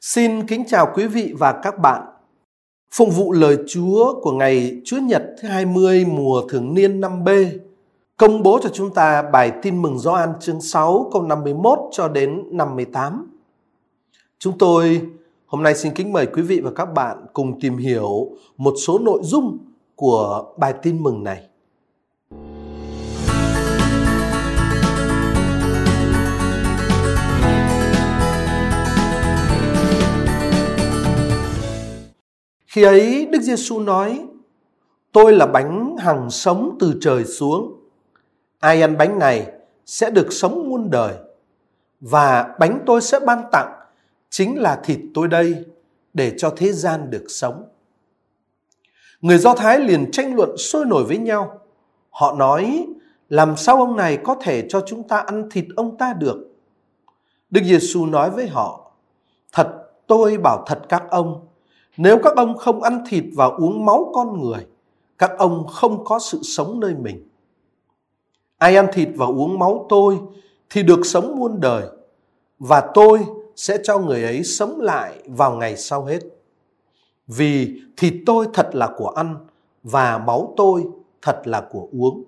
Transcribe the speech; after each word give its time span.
Xin 0.00 0.46
kính 0.46 0.64
chào 0.66 0.92
quý 0.94 1.06
vị 1.06 1.34
và 1.38 1.52
các 1.62 1.78
bạn. 1.78 2.02
Phụng 2.92 3.10
vụ 3.10 3.32
lời 3.32 3.58
Chúa 3.68 4.20
của 4.20 4.32
ngày 4.32 4.80
Chúa 4.84 4.98
Nhật 4.98 5.22
thứ 5.40 5.48
20 5.48 6.04
mùa 6.04 6.42
thường 6.48 6.74
niên 6.74 7.00
năm 7.00 7.24
B, 7.24 7.28
công 8.16 8.42
bố 8.42 8.58
cho 8.62 8.68
chúng 8.68 8.94
ta 8.94 9.22
bài 9.22 9.52
tin 9.62 9.82
mừng 9.82 9.98
Gioan 9.98 10.32
chương 10.40 10.60
6 10.60 11.10
câu 11.12 11.22
51 11.22 11.78
cho 11.92 12.08
đến 12.08 12.42
58. 12.50 13.38
Chúng 14.38 14.58
tôi 14.58 15.02
hôm 15.46 15.62
nay 15.62 15.74
xin 15.74 15.94
kính 15.94 16.12
mời 16.12 16.26
quý 16.26 16.42
vị 16.42 16.60
và 16.60 16.70
các 16.76 16.86
bạn 16.86 17.26
cùng 17.32 17.60
tìm 17.60 17.76
hiểu 17.76 18.30
một 18.56 18.74
số 18.86 18.98
nội 18.98 19.20
dung 19.22 19.58
của 19.96 20.54
bài 20.58 20.74
tin 20.82 21.02
mừng 21.02 21.24
này. 21.24 21.49
Khi 32.70 32.82
ấy 32.82 33.26
Đức 33.26 33.42
Giêsu 33.42 33.80
nói: 33.80 34.26
Tôi 35.12 35.32
là 35.32 35.46
bánh 35.46 35.96
hằng 35.98 36.30
sống 36.30 36.76
từ 36.80 36.94
trời 37.00 37.24
xuống. 37.24 37.74
Ai 38.60 38.82
ăn 38.82 38.96
bánh 38.98 39.18
này 39.18 39.52
sẽ 39.86 40.10
được 40.10 40.26
sống 40.30 40.68
muôn 40.68 40.90
đời. 40.90 41.14
Và 42.00 42.54
bánh 42.58 42.82
tôi 42.86 43.00
sẽ 43.00 43.20
ban 43.20 43.42
tặng 43.52 43.72
chính 44.30 44.58
là 44.58 44.80
thịt 44.84 45.00
tôi 45.14 45.28
đây 45.28 45.64
để 46.14 46.34
cho 46.38 46.52
thế 46.56 46.72
gian 46.72 47.10
được 47.10 47.24
sống. 47.28 47.64
Người 49.20 49.38
Do 49.38 49.54
Thái 49.54 49.80
liền 49.80 50.10
tranh 50.10 50.36
luận 50.36 50.56
sôi 50.56 50.86
nổi 50.86 51.04
với 51.04 51.18
nhau. 51.18 51.58
Họ 52.10 52.34
nói, 52.34 52.86
làm 53.28 53.56
sao 53.56 53.76
ông 53.76 53.96
này 53.96 54.18
có 54.24 54.36
thể 54.40 54.66
cho 54.68 54.80
chúng 54.86 55.08
ta 55.08 55.18
ăn 55.18 55.50
thịt 55.50 55.64
ông 55.76 55.96
ta 55.96 56.12
được? 56.12 56.50
Đức 57.50 57.60
Giêsu 57.64 58.06
nói 58.06 58.30
với 58.30 58.48
họ, 58.48 58.92
thật 59.52 59.68
tôi 60.06 60.38
bảo 60.38 60.64
thật 60.66 60.80
các 60.88 61.02
ông, 61.10 61.46
nếu 62.02 62.18
các 62.22 62.36
ông 62.36 62.56
không 62.56 62.82
ăn 62.82 63.04
thịt 63.08 63.24
và 63.34 63.46
uống 63.46 63.84
máu 63.84 64.10
con 64.14 64.40
người, 64.40 64.66
các 65.18 65.30
ông 65.38 65.66
không 65.66 66.04
có 66.04 66.18
sự 66.18 66.38
sống 66.42 66.80
nơi 66.80 66.94
mình. 66.94 67.28
Ai 68.58 68.76
ăn 68.76 68.86
thịt 68.92 69.08
và 69.16 69.26
uống 69.26 69.58
máu 69.58 69.86
tôi 69.88 70.18
thì 70.70 70.82
được 70.82 71.00
sống 71.06 71.38
muôn 71.38 71.60
đời, 71.60 71.86
và 72.58 72.90
tôi 72.94 73.18
sẽ 73.56 73.78
cho 73.82 73.98
người 73.98 74.22
ấy 74.22 74.44
sống 74.44 74.80
lại 74.80 75.22
vào 75.26 75.56
ngày 75.56 75.76
sau 75.76 76.04
hết. 76.04 76.18
Vì 77.26 77.80
thịt 77.96 78.14
tôi 78.26 78.46
thật 78.54 78.70
là 78.72 78.94
của 78.96 79.08
ăn 79.08 79.36
và 79.82 80.18
máu 80.18 80.54
tôi 80.56 80.84
thật 81.22 81.42
là 81.44 81.66
của 81.70 81.88
uống. 81.92 82.24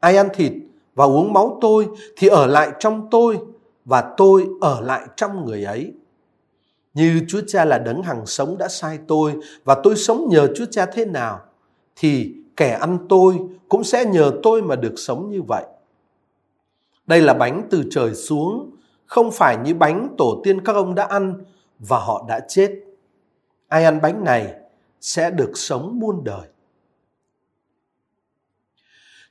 Ai 0.00 0.16
ăn 0.16 0.28
thịt 0.34 0.52
và 0.94 1.04
uống 1.04 1.32
máu 1.32 1.58
tôi 1.60 1.88
thì 2.16 2.28
ở 2.28 2.46
lại 2.46 2.70
trong 2.78 3.08
tôi 3.10 3.38
và 3.84 4.14
tôi 4.16 4.46
ở 4.60 4.80
lại 4.80 5.06
trong 5.16 5.44
người 5.44 5.64
ấy. 5.64 5.92
Như 6.98 7.20
Chúa 7.28 7.40
Cha 7.46 7.64
là 7.64 7.78
đấng 7.78 8.02
hằng 8.02 8.26
sống 8.26 8.58
đã 8.58 8.68
sai 8.68 8.98
tôi 9.08 9.34
và 9.64 9.80
tôi 9.82 9.96
sống 9.96 10.28
nhờ 10.28 10.48
Chúa 10.56 10.64
Cha 10.70 10.86
thế 10.86 11.04
nào 11.04 11.40
thì 11.96 12.34
kẻ 12.56 12.70
ăn 12.70 12.98
tôi 13.08 13.38
cũng 13.68 13.84
sẽ 13.84 14.04
nhờ 14.04 14.32
tôi 14.42 14.62
mà 14.62 14.76
được 14.76 14.94
sống 14.96 15.30
như 15.30 15.42
vậy. 15.42 15.64
Đây 17.06 17.22
là 17.22 17.34
bánh 17.34 17.68
từ 17.70 17.84
trời 17.90 18.14
xuống, 18.14 18.70
không 19.06 19.30
phải 19.30 19.56
như 19.64 19.74
bánh 19.74 20.14
tổ 20.18 20.40
tiên 20.44 20.64
các 20.64 20.72
ông 20.72 20.94
đã 20.94 21.04
ăn 21.04 21.34
và 21.78 21.98
họ 21.98 22.24
đã 22.28 22.40
chết. 22.48 22.70
Ai 23.68 23.84
ăn 23.84 24.00
bánh 24.02 24.24
này 24.24 24.54
sẽ 25.00 25.30
được 25.30 25.52
sống 25.54 25.98
muôn 25.98 26.24
đời. 26.24 26.48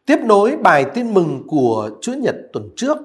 Tiếp 0.05 0.19
nối 0.23 0.57
bài 0.57 0.85
tin 0.93 1.13
mừng 1.13 1.43
của 1.47 1.89
Chúa 2.01 2.13
Nhật 2.13 2.35
tuần 2.53 2.69
trước, 2.75 2.97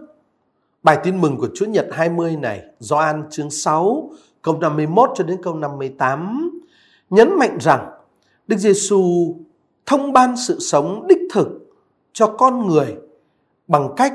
bài 0.82 0.98
tin 1.04 1.20
mừng 1.20 1.36
của 1.36 1.48
Chúa 1.54 1.66
Nhật 1.66 1.86
20 1.92 2.36
này, 2.36 2.62
Gioan 2.78 3.22
chương 3.30 3.50
6 3.50 4.10
câu 4.42 4.58
51 4.60 5.10
cho 5.14 5.24
đến 5.24 5.42
câu 5.42 5.54
58 5.54 6.50
nhấn 7.10 7.38
mạnh 7.38 7.58
rằng 7.60 7.90
Đức 8.46 8.56
Giêsu 8.56 9.34
thông 9.86 10.12
ban 10.12 10.36
sự 10.36 10.58
sống 10.60 11.06
đích 11.08 11.20
thực 11.32 11.48
cho 12.12 12.26
con 12.26 12.69
người 12.69 12.97
bằng 13.69 13.88
cách 13.97 14.14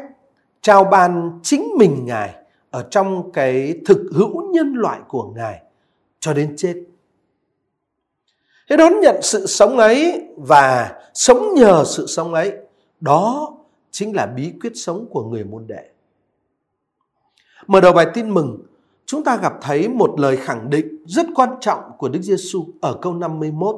trao 0.61 0.83
ban 0.83 1.39
chính 1.43 1.69
mình 1.77 2.05
Ngài 2.05 2.35
ở 2.69 2.87
trong 2.91 3.31
cái 3.31 3.79
thực 3.85 4.09
hữu 4.13 4.51
nhân 4.53 4.73
loại 4.73 4.99
của 5.07 5.23
Ngài 5.35 5.61
cho 6.19 6.33
đến 6.33 6.53
chết. 6.57 6.75
Thế 8.69 8.77
đón 8.77 8.99
nhận 9.01 9.21
sự 9.21 9.45
sống 9.47 9.77
ấy 9.77 10.21
và 10.37 10.99
sống 11.13 11.53
nhờ 11.55 11.83
sự 11.85 12.05
sống 12.07 12.33
ấy, 12.33 12.53
đó 12.99 13.53
chính 13.91 14.15
là 14.15 14.25
bí 14.25 14.53
quyết 14.61 14.71
sống 14.75 15.05
của 15.09 15.23
người 15.23 15.43
môn 15.43 15.67
đệ. 15.67 15.89
Mở 17.67 17.81
đầu 17.81 17.93
bài 17.93 18.07
tin 18.13 18.29
mừng, 18.29 18.61
chúng 19.07 19.23
ta 19.23 19.37
gặp 19.37 19.53
thấy 19.61 19.87
một 19.87 20.19
lời 20.19 20.37
khẳng 20.37 20.69
định 20.69 21.03
rất 21.05 21.27
quan 21.35 21.49
trọng 21.61 21.81
của 21.97 22.09
Đức 22.09 22.21
Giêsu 22.21 22.65
ở 22.81 22.97
câu 23.01 23.13
51. 23.13 23.75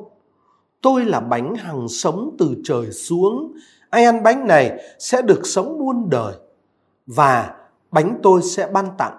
Tôi 0.81 1.05
là 1.05 1.19
bánh 1.19 1.55
hằng 1.55 1.87
sống 1.87 2.35
từ 2.39 2.55
trời 2.63 2.91
xuống, 2.91 3.53
ai 3.89 4.03
ăn 4.03 4.23
bánh 4.23 4.47
này 4.47 4.95
sẽ 4.99 5.21
được 5.21 5.41
sống 5.43 5.77
muôn 5.79 6.09
đời 6.09 6.33
và 7.07 7.55
bánh 7.91 8.19
tôi 8.23 8.41
sẽ 8.41 8.67
ban 8.73 8.85
tặng 8.97 9.17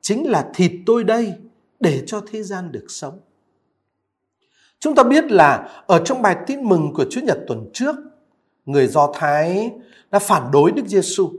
chính 0.00 0.30
là 0.30 0.50
thịt 0.54 0.72
tôi 0.86 1.04
đây 1.04 1.34
để 1.80 2.02
cho 2.06 2.22
thế 2.30 2.42
gian 2.42 2.72
được 2.72 2.86
sống. 2.88 3.20
Chúng 4.80 4.94
ta 4.94 5.02
biết 5.02 5.32
là 5.32 5.82
ở 5.86 6.02
trong 6.04 6.22
bài 6.22 6.36
tin 6.46 6.64
mừng 6.68 6.92
của 6.94 7.04
Chúa 7.10 7.20
Nhật 7.20 7.38
tuần 7.46 7.70
trước, 7.72 7.96
người 8.66 8.86
Do 8.86 9.12
Thái 9.14 9.72
đã 10.10 10.18
phản 10.18 10.50
đối 10.52 10.72
Đức 10.72 10.86
Giêsu. 10.86 11.32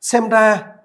Xem 0.00 0.28
ra 0.28 0.75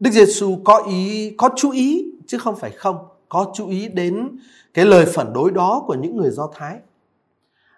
Đức 0.00 0.10
Giêsu 0.10 0.58
có 0.64 0.84
ý 0.88 1.34
có 1.36 1.50
chú 1.56 1.70
ý 1.70 2.06
chứ 2.26 2.38
không 2.38 2.56
phải 2.56 2.70
không, 2.70 2.96
có 3.28 3.52
chú 3.54 3.68
ý 3.68 3.88
đến 3.88 4.38
cái 4.74 4.84
lời 4.84 5.06
phản 5.06 5.32
đối 5.32 5.50
đó 5.50 5.84
của 5.86 5.94
những 5.94 6.16
người 6.16 6.30
Do 6.30 6.50
Thái. 6.54 6.76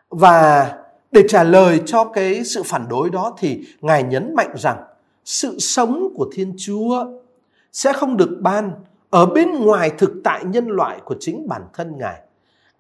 Và 0.09 0.73
để 1.13 1.23
trả 1.29 1.45
lời 1.45 1.81
cho 1.87 2.05
cái 2.05 2.45
sự 2.45 2.63
phản 2.63 2.89
đối 2.89 3.11
đó 3.11 3.37
thì 3.39 3.61
Ngài 3.81 4.03
nhấn 4.03 4.35
mạnh 4.35 4.55
rằng 4.59 4.85
sự 5.25 5.59
sống 5.59 6.09
của 6.15 6.31
Thiên 6.33 6.55
Chúa 6.59 7.07
sẽ 7.73 7.93
không 7.93 8.17
được 8.17 8.39
ban 8.41 8.73
ở 9.11 9.27
bên 9.27 9.51
ngoài 9.55 9.91
thực 9.99 10.13
tại 10.25 10.45
nhân 10.45 10.67
loại 10.67 11.01
của 11.05 11.15
chính 11.21 11.49
bản 11.49 11.63
thân 11.75 11.99
Ngài. 11.99 12.21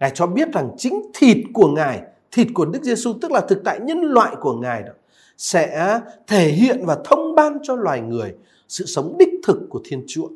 Ngài 0.00 0.10
cho 0.14 0.26
biết 0.26 0.52
rằng 0.52 0.70
chính 0.78 1.10
thịt 1.14 1.36
của 1.52 1.68
Ngài, 1.68 2.00
thịt 2.32 2.46
của 2.54 2.64
Đức 2.64 2.82
Giêsu 2.82 3.12
tức 3.20 3.30
là 3.30 3.40
thực 3.40 3.64
tại 3.64 3.80
nhân 3.80 4.00
loại 4.00 4.36
của 4.40 4.54
Ngài 4.54 4.82
đó 4.82 4.92
sẽ 5.38 6.00
thể 6.26 6.48
hiện 6.48 6.86
và 6.86 6.98
thông 7.04 7.34
ban 7.34 7.58
cho 7.62 7.76
loài 7.76 8.00
người 8.00 8.34
sự 8.70 8.86
sống 8.86 9.16
đích 9.18 9.28
thực 9.42 9.58
của 9.70 9.80
Thiên 9.84 10.04
Chúa. 10.08 10.28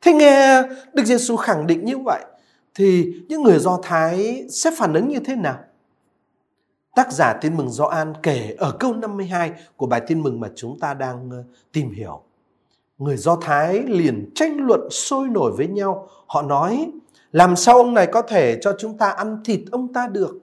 Thế 0.00 0.12
nghe 0.12 0.62
Đức 0.92 1.04
Giêsu 1.04 1.36
khẳng 1.36 1.66
định 1.66 1.84
như 1.84 1.98
vậy 1.98 2.24
thì 2.74 3.14
những 3.28 3.42
người 3.42 3.58
Do 3.58 3.78
Thái 3.82 4.44
sẽ 4.50 4.70
phản 4.78 4.94
ứng 4.94 5.08
như 5.08 5.18
thế 5.24 5.36
nào? 5.36 5.58
Tác 6.94 7.12
giả 7.12 7.32
Tin 7.40 7.56
mừng 7.56 7.70
Gioan 7.70 8.12
kể 8.22 8.54
ở 8.58 8.76
câu 8.80 8.94
52 8.94 9.52
của 9.76 9.86
bài 9.86 10.02
Tin 10.06 10.22
mừng 10.22 10.40
mà 10.40 10.50
chúng 10.56 10.80
ta 10.80 10.94
đang 10.94 11.30
ờ, 11.30 11.44
tìm 11.72 11.90
hiểu. 11.90 12.22
Người 12.98 13.16
Do 13.16 13.36
Thái 13.36 13.82
liền 13.82 14.30
tranh 14.34 14.56
luận 14.60 14.80
sôi 14.90 15.28
nổi 15.28 15.52
với 15.56 15.66
nhau. 15.66 16.08
Họ 16.26 16.42
nói, 16.42 16.90
làm 17.32 17.56
sao 17.56 17.76
ông 17.76 17.94
này 17.94 18.06
có 18.06 18.22
thể 18.22 18.58
cho 18.60 18.76
chúng 18.78 18.98
ta 18.98 19.08
ăn 19.08 19.40
thịt 19.44 19.60
ông 19.70 19.92
ta 19.92 20.08
được? 20.08 20.38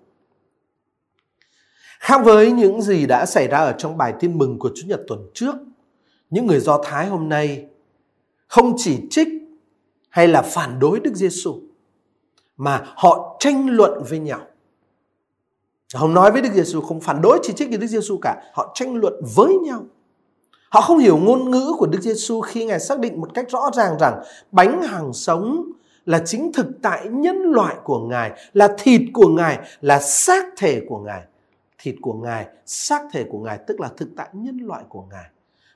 Khác 1.99 2.21
với 2.25 2.51
những 2.51 2.81
gì 2.81 3.05
đã 3.05 3.25
xảy 3.25 3.47
ra 3.47 3.57
ở 3.57 3.73
trong 3.77 3.97
bài 3.97 4.13
tin 4.19 4.37
mừng 4.37 4.59
của 4.59 4.71
Chủ 4.75 4.87
nhật 4.87 5.01
tuần 5.07 5.19
trước, 5.33 5.55
những 6.31 6.47
người 6.47 6.59
Do 6.59 6.81
Thái 6.83 7.07
hôm 7.07 7.29
nay 7.29 7.65
không 8.47 8.73
chỉ 8.77 8.99
trích 9.09 9.27
hay 10.09 10.27
là 10.27 10.41
phản 10.41 10.79
đối 10.79 10.99
Đức 10.99 11.15
Giêsu 11.15 11.59
mà 12.57 12.83
họ 12.85 13.35
tranh 13.39 13.69
luận 13.69 14.03
với 14.09 14.19
nhau. 14.19 14.39
Không 15.93 16.13
nói 16.13 16.31
với 16.31 16.41
Đức 16.41 16.49
Giêsu, 16.53 16.81
không 16.81 16.99
phản 16.99 17.21
đối 17.21 17.39
chỉ 17.43 17.53
trích 17.53 17.69
với 17.69 17.77
Đức 17.77 17.87
Giêsu 17.87 18.17
cả, 18.21 18.43
họ 18.53 18.71
tranh 18.73 18.95
luận 18.95 19.13
với 19.35 19.57
nhau. 19.63 19.85
Họ 20.69 20.81
không 20.81 20.97
hiểu 20.97 21.17
ngôn 21.17 21.51
ngữ 21.51 21.73
của 21.77 21.85
Đức 21.85 22.01
Giêsu 22.01 22.41
khi 22.41 22.65
Ngài 22.65 22.79
xác 22.79 22.99
định 22.99 23.21
một 23.21 23.33
cách 23.33 23.45
rõ 23.49 23.69
ràng 23.73 23.97
rằng 23.99 24.23
bánh 24.51 24.81
hàng 24.81 25.13
sống 25.13 25.71
là 26.05 26.21
chính 26.25 26.51
thực 26.53 26.67
tại 26.81 27.07
nhân 27.07 27.37
loại 27.37 27.75
của 27.83 27.99
Ngài, 27.99 28.31
là 28.53 28.75
thịt 28.79 29.01
của 29.13 29.27
Ngài, 29.27 29.59
là 29.81 29.99
xác 29.99 30.45
thể 30.57 30.81
của 30.89 30.99
Ngài. 30.99 31.21
Thịt 31.77 31.95
của 32.01 32.13
Ngài, 32.13 32.45
xác 32.65 33.01
thể 33.11 33.25
của 33.31 33.39
Ngài 33.39 33.57
tức 33.67 33.79
là 33.79 33.89
thực 33.97 34.09
tại 34.15 34.29
nhân 34.33 34.57
loại 34.57 34.83
của 34.89 35.03
Ngài. 35.11 35.25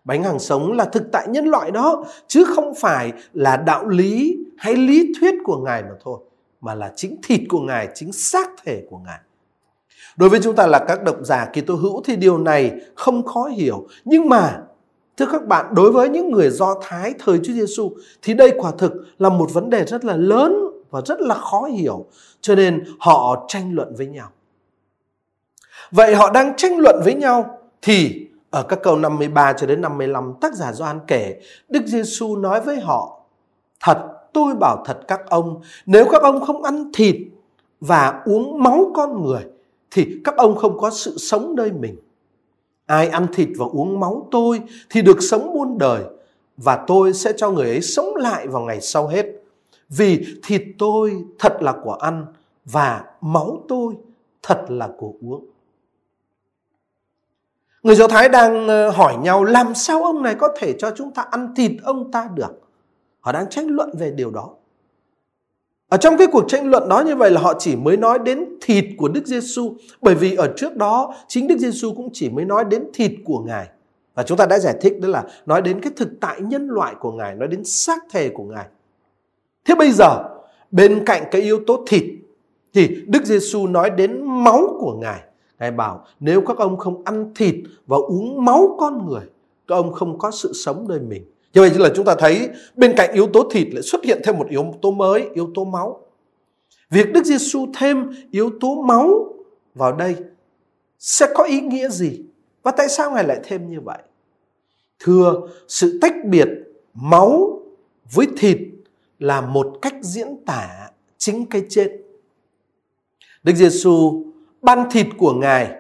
Bánh 0.06 0.24
hàng 0.24 0.40
sống 0.40 0.72
là 0.72 0.86
thực 0.86 1.04
tại 1.12 1.28
nhân 1.28 1.46
loại 1.46 1.72
đó, 1.72 2.06
chứ 2.28 2.44
không 2.56 2.74
phải 2.76 3.14
là 3.34 3.58
đạo 3.58 3.88
lý 3.88 4.38
hay 4.58 4.76
lý 4.76 5.14
thuyết 5.20 5.34
của 5.44 5.58
Ngài 5.58 5.84
mà 5.84 5.96
thôi, 6.04 6.20
mà 6.62 6.76
là 6.76 6.92
chính 6.96 7.18
thịt 7.24 7.42
của 7.50 7.60
Ngài, 7.60 7.88
chính 7.96 8.12
xác 8.12 8.50
thể 8.64 8.84
của 8.90 8.98
Ngài. 8.98 9.20
Đối 10.18 10.30
với 10.30 10.40
chúng 10.44 10.56
ta 10.56 10.68
là 10.68 10.86
các 10.88 11.04
độc 11.04 11.18
giả 11.22 11.50
kỳ 11.54 11.62
tô 11.62 11.76
hữu 11.76 12.04
thì 12.04 12.16
điều 12.16 12.38
này 12.38 12.72
không 12.96 13.26
khó 13.26 13.44
hiểu. 13.44 13.88
Nhưng 14.06 14.30
mà 14.30 14.62
thưa 15.18 15.26
các 15.32 15.48
bạn, 15.48 15.66
đối 15.76 15.92
với 15.92 16.10
những 16.10 16.32
người 16.32 16.50
Do 16.50 16.76
Thái 16.84 17.14
thời 17.20 17.38
Chúa 17.44 17.54
Giêsu 17.54 17.92
thì 18.22 18.34
đây 18.34 18.54
quả 18.58 18.72
thực 18.78 18.92
là 19.18 19.30
một 19.30 19.54
vấn 19.54 19.70
đề 19.70 19.86
rất 19.86 20.06
là 20.06 20.16
lớn 20.16 20.56
và 20.90 21.02
rất 21.06 21.22
là 21.22 21.36
khó 21.36 21.64
hiểu. 21.64 22.06
Cho 22.42 22.56
nên 22.56 22.84
họ 23.00 23.46
tranh 23.48 23.74
luận 23.74 23.94
với 23.98 24.08
nhau. 24.08 24.30
Vậy 25.92 26.16
họ 26.16 26.32
đang 26.32 26.54
tranh 26.58 26.78
luận 26.78 27.02
với 27.04 27.14
nhau 27.14 27.60
thì 27.82 28.25
ở 28.56 28.64
các 28.64 28.80
câu 28.84 28.98
53 28.98 29.54
cho 29.54 29.68
đến 29.68 29.82
55 29.82 30.34
tác 30.42 30.54
giả 30.54 30.74
Gioan 30.74 31.00
kể 31.08 31.40
Đức 31.70 31.82
Giêsu 31.86 32.36
nói 32.36 32.62
với 32.62 32.80
họ 32.80 33.22
Thật 33.84 34.08
tôi 34.34 34.56
bảo 34.60 34.84
thật 34.86 35.00
các 35.08 35.22
ông, 35.30 35.62
nếu 35.86 36.06
các 36.12 36.22
ông 36.22 36.46
không 36.46 36.64
ăn 36.64 36.92
thịt 36.94 37.16
và 37.80 38.22
uống 38.26 38.64
máu 38.64 38.92
con 38.96 39.26
người 39.26 39.42
thì 39.92 40.18
các 40.24 40.38
ông 40.38 40.56
không 40.56 40.78
có 40.78 40.92
sự 40.92 41.18
sống 41.18 41.56
nơi 41.56 41.72
mình. 41.72 41.96
Ai 42.86 43.08
ăn 43.08 43.28
thịt 43.34 43.50
và 43.58 43.66
uống 43.72 44.00
máu 44.00 44.28
tôi 44.32 44.62
thì 44.90 45.02
được 45.02 45.18
sống 45.20 45.54
muôn 45.54 45.78
đời 45.78 46.04
và 46.58 46.84
tôi 46.88 47.14
sẽ 47.14 47.34
cho 47.38 47.52
người 47.52 47.66
ấy 47.66 47.82
sống 47.82 48.16
lại 48.16 48.48
vào 48.48 48.62
ngày 48.62 48.82
sau 48.82 49.08
hết. 49.08 49.26
Vì 49.90 50.26
thịt 50.44 50.62
tôi 50.78 51.24
thật 51.40 51.58
là 51.62 51.74
của 51.84 51.94
ăn 51.94 52.26
và 52.66 53.04
máu 53.22 53.64
tôi 53.68 53.94
thật 54.44 54.66
là 54.68 54.90
của 54.98 55.14
uống. 55.22 55.46
Người 57.86 57.96
Do 57.96 58.08
Thái 58.08 58.30
đang 58.30 58.68
ờ, 58.68 58.90
hỏi 58.90 59.18
nhau 59.18 59.44
làm 59.44 59.76
sao 59.76 60.04
ông 60.04 60.24
này 60.24 60.36
có 60.36 60.50
thể 60.58 60.74
cho 60.78 60.92
chúng 60.96 61.12
ta 61.12 61.26
ăn 61.32 61.54
thịt 61.56 61.72
ông 61.84 62.12
ta 62.12 62.30
được. 62.36 62.62
Họ 63.20 63.32
đang 63.32 63.50
tranh 63.50 63.68
luận 63.68 63.90
về 64.00 64.12
điều 64.12 64.32
đó. 64.32 64.50
Ở 65.90 65.98
trong 65.98 66.18
cái 66.18 66.28
cuộc 66.28 66.46
tranh 66.48 66.70
luận 66.70 66.90
đó 66.90 67.02
như 67.02 67.16
vậy 67.16 67.32
là 67.32 67.42
họ 67.42 67.54
chỉ 67.60 67.76
mới 67.76 67.98
nói 67.98 68.20
đến 68.20 68.46
thịt 68.62 68.86
của 68.98 69.08
Đức 69.08 69.26
Giêsu 69.26 69.74
bởi 70.02 70.16
vì 70.16 70.36
ở 70.36 70.54
trước 70.58 70.76
đó 70.76 71.16
chính 71.28 71.48
Đức 71.48 71.58
Giêsu 71.58 71.94
cũng 71.96 72.10
chỉ 72.14 72.30
mới 72.30 72.46
nói 72.46 72.66
đến 72.66 72.84
thịt 72.94 73.12
của 73.26 73.40
Ngài. 73.40 73.68
Và 74.16 74.24
chúng 74.24 74.38
ta 74.38 74.46
đã 74.46 74.60
giải 74.60 74.76
thích 74.82 75.00
đó 75.02 75.08
là 75.08 75.24
nói 75.46 75.62
đến 75.62 75.82
cái 75.82 75.92
thực 75.96 76.10
tại 76.22 76.42
nhân 76.42 76.68
loại 76.68 76.96
của 77.00 77.12
Ngài, 77.12 77.36
nói 77.36 77.48
đến 77.48 77.64
xác 77.64 78.04
thể 78.12 78.30
của 78.30 78.44
Ngài. 78.44 78.66
Thế 79.66 79.76
bây 79.76 79.92
giờ 79.92 80.24
bên 80.72 81.06
cạnh 81.06 81.24
cái 81.32 81.42
yếu 81.42 81.60
tố 81.68 81.86
thịt 81.88 82.04
thì 82.74 82.88
Đức 83.08 83.26
Giêsu 83.26 83.68
nói 83.68 83.90
đến 83.90 84.44
máu 84.44 84.78
của 84.80 84.98
Ngài. 85.02 85.20
Ngài 85.60 85.72
bảo 85.72 86.06
nếu 86.20 86.42
các 86.42 86.58
ông 86.58 86.78
không 86.78 87.04
ăn 87.04 87.32
thịt 87.36 87.56
và 87.88 87.98
uống 87.98 88.46
máu 88.46 88.76
con 88.80 89.08
người, 89.08 89.24
các 89.68 89.76
ông 89.76 89.94
không 89.94 90.18
có 90.18 90.32
sự 90.32 90.52
sống 90.54 90.86
nơi 90.90 91.00
mình. 91.00 91.24
Như 91.54 91.62
vậy 91.62 91.72
là 91.76 91.90
chúng 91.96 92.06
ta 92.06 92.16
thấy 92.20 92.50
bên 92.76 92.94
cạnh 92.98 93.14
yếu 93.14 93.28
tố 93.28 93.50
thịt 93.52 93.68
lại 93.74 93.84
xuất 93.84 94.04
hiện 94.04 94.22
thêm 94.24 94.38
một 94.38 94.48
yếu 94.50 94.74
tố 94.82 94.92
mới, 94.92 95.30
yếu 95.34 95.50
tố 95.56 95.66
máu. 95.66 96.02
Việc 96.90 97.14
Đức 97.14 97.26
Giêsu 97.26 97.68
thêm 97.78 98.12
yếu 98.32 98.52
tố 98.60 98.82
máu 98.82 99.34
vào 99.76 99.96
đây 99.96 100.16
sẽ 101.00 101.28
có 101.36 101.44
ý 101.44 101.62
nghĩa 101.62 101.90
gì? 101.90 102.22
Và 102.64 102.72
tại 102.72 102.90
sao 102.90 103.12
Ngài 103.12 103.24
lại 103.24 103.40
thêm 103.44 103.70
như 103.70 103.82
vậy? 103.82 104.00
Thưa, 105.00 105.42
sự 105.68 106.00
tách 106.02 106.14
biệt 106.26 106.48
máu 106.94 107.62
với 108.14 108.28
thịt 108.38 108.58
là 109.20 109.42
một 109.42 109.78
cách 109.82 109.96
diễn 110.02 110.28
tả 110.46 110.90
chính 111.18 111.46
cái 111.46 111.66
chết. 111.70 111.92
Đức 113.44 113.54
Giêsu 113.56 114.24
ban 114.66 114.90
thịt 114.92 115.08
của 115.18 115.34
Ngài, 115.34 115.72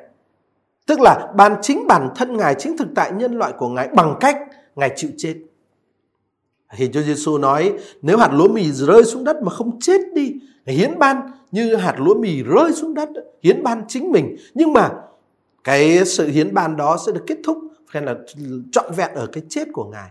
tức 0.88 1.02
là 1.02 1.32
ban 1.36 1.56
chính 1.62 1.88
bản 1.88 2.10
thân 2.16 2.38
Ngài, 2.38 2.56
chính 2.56 2.78
thực 2.78 2.88
tại 2.96 3.12
nhân 3.12 3.38
loại 3.38 3.54
của 3.58 3.70
Ngài 3.70 3.88
bằng 3.88 4.16
cách 4.20 4.38
Ngài 4.76 4.92
chịu 4.96 5.10
chết. 5.18 5.36
Thì 6.78 6.90
Chúa 6.94 7.02
Giêsu 7.02 7.38
nói 7.38 7.74
nếu 8.02 8.18
hạt 8.18 8.30
lúa 8.34 8.48
mì 8.48 8.72
rơi 8.72 9.04
xuống 9.04 9.24
đất 9.24 9.44
mà 9.44 9.52
không 9.52 9.80
chết 9.80 10.02
đi, 10.14 10.34
hiến 10.66 11.00
ban 11.00 11.32
như 11.52 11.76
hạt 11.76 11.96
lúa 11.98 12.16
mì 12.16 12.44
rơi 12.44 12.74
xuống 12.74 12.94
đất, 12.94 13.10
hiến 13.44 13.64
ban 13.64 13.82
chính 13.88 14.12
mình. 14.12 14.36
Nhưng 14.54 14.74
mà 14.74 14.90
cái 15.64 16.06
sự 16.06 16.28
hiến 16.28 16.54
ban 16.54 16.78
đó 16.78 16.98
sẽ 17.06 17.12
được 17.12 17.24
kết 17.28 17.38
thúc 17.46 17.58
hay 17.88 18.04
là 18.04 18.16
trọn 18.72 18.86
vẹn 18.96 19.10
ở 19.16 19.28
cái 19.28 19.44
chết 19.50 19.68
của 19.74 19.84
Ngài. 19.84 20.10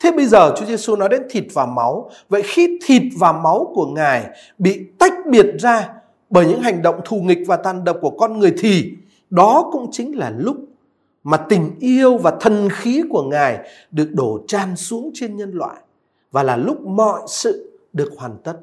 Thế 0.00 0.12
bây 0.12 0.26
giờ 0.26 0.54
Chúa 0.56 0.66
Giêsu 0.66 0.96
nói 0.96 1.08
đến 1.08 1.22
thịt 1.30 1.44
và 1.54 1.66
máu. 1.66 2.10
Vậy 2.28 2.42
khi 2.42 2.78
thịt 2.84 3.02
và 3.18 3.32
máu 3.32 3.72
của 3.74 3.86
Ngài 3.86 4.26
bị 4.58 4.86
tách 4.98 5.12
biệt 5.26 5.46
ra 5.58 5.88
bởi 6.30 6.46
những 6.46 6.60
hành 6.60 6.82
động 6.82 7.00
thù 7.04 7.16
nghịch 7.16 7.38
và 7.46 7.56
tàn 7.56 7.84
độc 7.84 7.98
của 8.00 8.10
con 8.10 8.38
người 8.38 8.54
thì 8.58 8.92
đó 9.30 9.68
cũng 9.72 9.88
chính 9.92 10.18
là 10.18 10.32
lúc 10.38 10.56
mà 11.24 11.36
tình 11.36 11.70
yêu 11.80 12.16
và 12.16 12.32
thần 12.40 12.68
khí 12.72 13.02
của 13.10 13.22
Ngài 13.22 13.58
được 13.90 14.08
đổ 14.12 14.40
tràn 14.48 14.76
xuống 14.76 15.10
trên 15.14 15.36
nhân 15.36 15.50
loại 15.52 15.76
và 16.32 16.42
là 16.42 16.56
lúc 16.56 16.86
mọi 16.86 17.20
sự 17.26 17.78
được 17.92 18.12
hoàn 18.16 18.36
tất. 18.44 18.56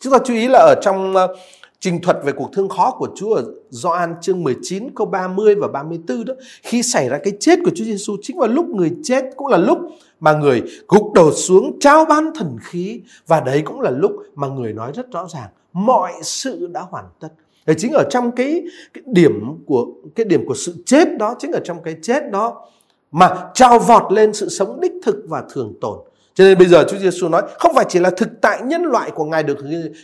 Chúng 0.00 0.12
ta 0.12 0.18
chú 0.24 0.34
ý 0.34 0.48
là 0.48 0.58
ở 0.58 0.74
trong 0.82 1.16
ờ, 1.16 1.36
trình 1.80 2.00
thuật 2.02 2.16
về 2.24 2.32
cuộc 2.32 2.52
thương 2.52 2.68
khó 2.68 2.90
của 2.90 3.08
Chúa 3.14 3.34
ở 3.34 3.44
Gioan 3.70 4.14
chương 4.20 4.42
19 4.44 4.90
câu 4.94 5.06
30 5.06 5.54
và 5.54 5.68
34 5.68 6.24
đó, 6.24 6.34
khi 6.62 6.82
xảy 6.82 7.08
ra 7.08 7.18
cái 7.24 7.32
chết 7.40 7.58
của 7.64 7.70
Chúa 7.74 7.84
Giêsu 7.84 8.16
chính 8.22 8.38
vào 8.38 8.48
lúc 8.48 8.66
người 8.66 8.92
chết 9.04 9.24
cũng 9.36 9.46
là 9.46 9.56
lúc 9.56 9.78
mà 10.22 10.32
người 10.32 10.62
gục 10.88 11.12
đầu 11.14 11.32
xuống 11.32 11.78
trao 11.80 12.04
ban 12.04 12.34
thần 12.34 12.56
khí 12.62 13.00
và 13.26 13.40
đấy 13.40 13.62
cũng 13.64 13.80
là 13.80 13.90
lúc 13.90 14.12
mà 14.34 14.48
người 14.48 14.72
nói 14.72 14.92
rất 14.94 15.10
rõ 15.10 15.28
ràng 15.28 15.48
mọi 15.72 16.12
sự 16.22 16.66
đã 16.72 16.80
hoàn 16.80 17.04
tất. 17.20 17.28
Thì 17.66 17.74
chính 17.78 17.92
ở 17.92 18.04
trong 18.10 18.32
cái, 18.32 18.62
cái 18.94 19.04
điểm 19.06 19.64
của 19.66 19.86
cái 20.14 20.24
điểm 20.24 20.46
của 20.46 20.54
sự 20.54 20.74
chết 20.86 21.18
đó 21.18 21.34
chính 21.38 21.52
ở 21.52 21.60
trong 21.64 21.82
cái 21.82 21.96
chết 22.02 22.30
đó 22.30 22.68
mà 23.10 23.50
trao 23.54 23.78
vọt 23.78 24.12
lên 24.12 24.32
sự 24.32 24.48
sống 24.48 24.80
đích 24.80 24.92
thực 25.04 25.24
và 25.28 25.42
thường 25.52 25.74
tồn 25.80 25.98
cho 26.34 26.44
nên 26.44 26.58
bây 26.58 26.68
giờ 26.68 26.84
Chúa 26.90 26.98
Giêsu 26.98 27.28
nói 27.28 27.42
không 27.58 27.74
phải 27.74 27.84
chỉ 27.88 27.98
là 27.98 28.10
thực 28.10 28.28
tại 28.40 28.62
nhân 28.62 28.82
loại 28.82 29.10
của 29.10 29.24
Ngài 29.24 29.42
được 29.42 29.58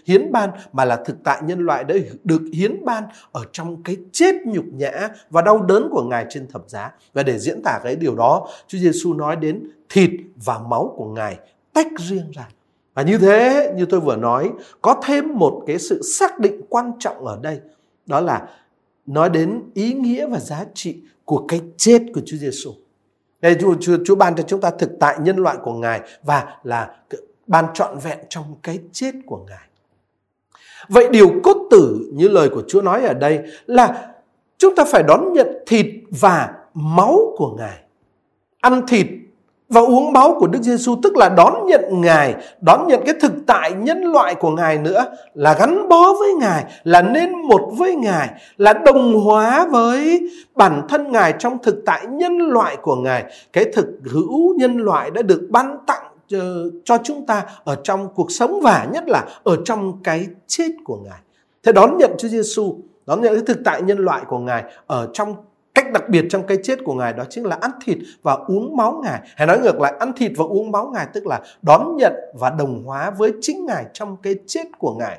hiến 0.04 0.32
ban 0.32 0.50
mà 0.72 0.84
là 0.84 0.96
thực 0.96 1.16
tại 1.25 1.40
nhân 1.44 1.58
loại 1.58 1.84
đã 1.84 1.94
được 2.25 2.42
hiến 2.52 2.84
ban 2.84 3.04
ở 3.32 3.44
trong 3.52 3.82
cái 3.82 3.96
chết 4.12 4.34
nhục 4.46 4.64
nhã 4.72 5.08
và 5.30 5.42
đau 5.42 5.62
đớn 5.62 5.88
của 5.90 6.02
Ngài 6.02 6.26
trên 6.30 6.46
thập 6.46 6.62
giá. 6.66 6.90
Và 7.12 7.22
để 7.22 7.38
diễn 7.38 7.62
tả 7.62 7.80
cái 7.84 7.96
điều 7.96 8.16
đó, 8.16 8.48
Chúa 8.66 8.78
Giêsu 8.78 9.14
nói 9.14 9.36
đến 9.36 9.70
thịt 9.88 10.10
và 10.44 10.58
máu 10.58 10.94
của 10.96 11.06
Ngài 11.06 11.38
tách 11.72 11.88
riêng 11.98 12.31
ra. 12.34 12.48
Và 12.94 13.02
như 13.02 13.19
thế, 13.19 13.72
như 13.76 13.86
tôi 13.86 14.00
vừa 14.00 14.16
nói, 14.16 14.50
có 14.82 15.00
thêm 15.04 15.34
một 15.34 15.62
cái 15.66 15.78
sự 15.78 16.02
xác 16.02 16.38
định 16.38 16.60
quan 16.69 16.92
trọng 16.98 17.26
ở 17.26 17.38
đây. 17.42 17.60
Đó 18.06 18.20
là 18.20 18.48
nói 19.06 19.31
đến 19.31 19.62
ý 19.74 19.92
nghĩa 19.92 20.26
và 20.26 20.38
giá 20.40 20.64
trị 20.74 20.96
của 21.24 21.44
cái 21.48 21.60
chết 21.76 22.02
của 22.14 22.20
Chúa 22.26 22.36
Giêsu. 22.36 22.72
Đây 23.40 23.56
Chúa, 23.61 23.75
Chúa, 23.81 23.99
Chúa 24.05 24.14
ban 24.14 24.37
cho 24.37 24.43
chúng 24.43 24.61
ta 24.61 24.70
thực 24.70 24.90
tại 25.00 25.17
nhân 25.20 25.37
loại 25.37 25.56
của 25.62 25.73
Ngài 25.73 26.00
và 26.23 26.56
là 26.62 26.96
ban 27.46 27.64
trọn 27.75 27.99
vẹn 27.99 28.19
trong 28.29 28.56
cái 28.62 28.79
chết 28.93 29.14
của 29.26 29.44
Ngài. 29.49 29.69
Vậy 30.88 31.08
điều 31.11 31.31
cốt 31.43 31.56
tử 31.70 32.11
như 32.14 32.29
lời 32.29 32.49
của 32.49 32.62
Chúa 32.69 32.82
nói 32.82 33.02
ở 33.02 33.14
đây 33.14 33.43
là 33.67 34.14
chúng 34.58 34.75
ta 34.75 34.85
phải 34.85 35.02
đón 35.02 35.32
nhận 35.32 35.49
thịt 35.67 35.87
và 36.11 36.55
máu 36.75 37.19
của 37.37 37.56
Ngài. 37.58 37.79
Ăn 38.61 38.87
thịt 38.87 39.06
và 39.69 39.81
uống 39.81 40.12
máu 40.12 40.37
của 40.38 40.47
Đức 40.47 40.62
Giêsu 40.62 40.97
tức 41.03 41.17
là 41.17 41.29
đón 41.29 41.67
nhận 41.67 42.00
Ngài, 42.00 42.35
đón 42.61 42.87
nhận 42.87 43.00
cái 43.06 43.15
thực 43.20 43.32
tại 43.47 43.73
nhân 43.73 44.03
loại 44.03 44.35
của 44.35 44.50
Ngài 44.50 44.79
nữa 44.79 45.06
là 45.35 45.55
gắn 45.55 45.88
bó 45.88 46.12
với 46.19 46.35
Ngài, 46.35 46.65
là 46.85 47.03
nên 47.03 47.32
một 47.32 47.73
với 47.76 47.94
Ngài, 47.94 48.29
là 48.56 48.73
đồng 48.73 49.20
hóa 49.25 49.67
với 49.70 50.31
bản 50.55 50.82
thân 50.88 51.12
Ngài 51.12 51.35
trong 51.38 51.59
thực 51.62 51.82
tại 51.87 52.06
nhân 52.06 52.38
loại 52.38 52.76
của 52.82 52.97
Ngài. 52.97 53.25
Cái 53.53 53.65
thực 53.75 53.87
hữu 54.12 54.55
nhân 54.59 54.76
loại 54.76 55.11
đã 55.11 55.23
được 55.23 55.49
ban 55.50 55.79
tặng 55.87 56.05
cho 56.85 56.99
chúng 57.05 57.26
ta 57.26 57.43
ở 57.65 57.76
trong 57.85 58.09
cuộc 58.15 58.31
sống 58.31 58.61
và 58.62 58.87
nhất 58.93 59.05
là 59.06 59.25
ở 59.44 59.56
trong 59.65 60.03
cái 60.05 60.26
chết 60.47 60.69
của 60.84 60.96
Ngài. 61.05 61.19
Thế 61.63 61.72
đón 61.72 61.98
nhận 61.98 62.10
Chúa 62.19 62.29
Giêsu, 62.29 62.77
đón 63.06 63.20
nhận 63.20 63.34
cái 63.34 63.43
thực 63.46 63.58
tại 63.65 63.82
nhân 63.82 63.98
loại 63.98 64.22
của 64.29 64.39
Ngài 64.39 64.65
ở 64.87 65.08
trong 65.13 65.34
Cách 65.79 65.93
đặc 65.93 66.08
biệt 66.08 66.25
trong 66.31 66.47
cái 66.47 66.58
chết 66.63 66.79
của 66.85 66.94
Ngài 66.94 67.13
đó 67.13 67.25
chính 67.31 67.44
là 67.44 67.58
ăn 67.61 67.70
thịt 67.85 67.99
và 68.23 68.39
uống 68.47 68.77
máu 68.77 69.01
Ngài. 69.05 69.20
Hay 69.37 69.47
nói 69.47 69.58
ngược 69.58 69.81
lại, 69.81 69.94
ăn 69.99 70.13
thịt 70.17 70.32
và 70.37 70.44
uống 70.44 70.70
máu 70.70 70.91
Ngài 70.94 71.06
tức 71.13 71.27
là 71.27 71.41
đón 71.63 71.97
nhận 71.97 72.13
và 72.35 72.51
đồng 72.51 72.85
hóa 72.85 73.11
với 73.11 73.32
chính 73.41 73.67
Ngài 73.67 73.85
trong 73.93 74.17
cái 74.23 74.35
chết 74.47 74.65
của 74.79 74.94
Ngài. 74.99 75.19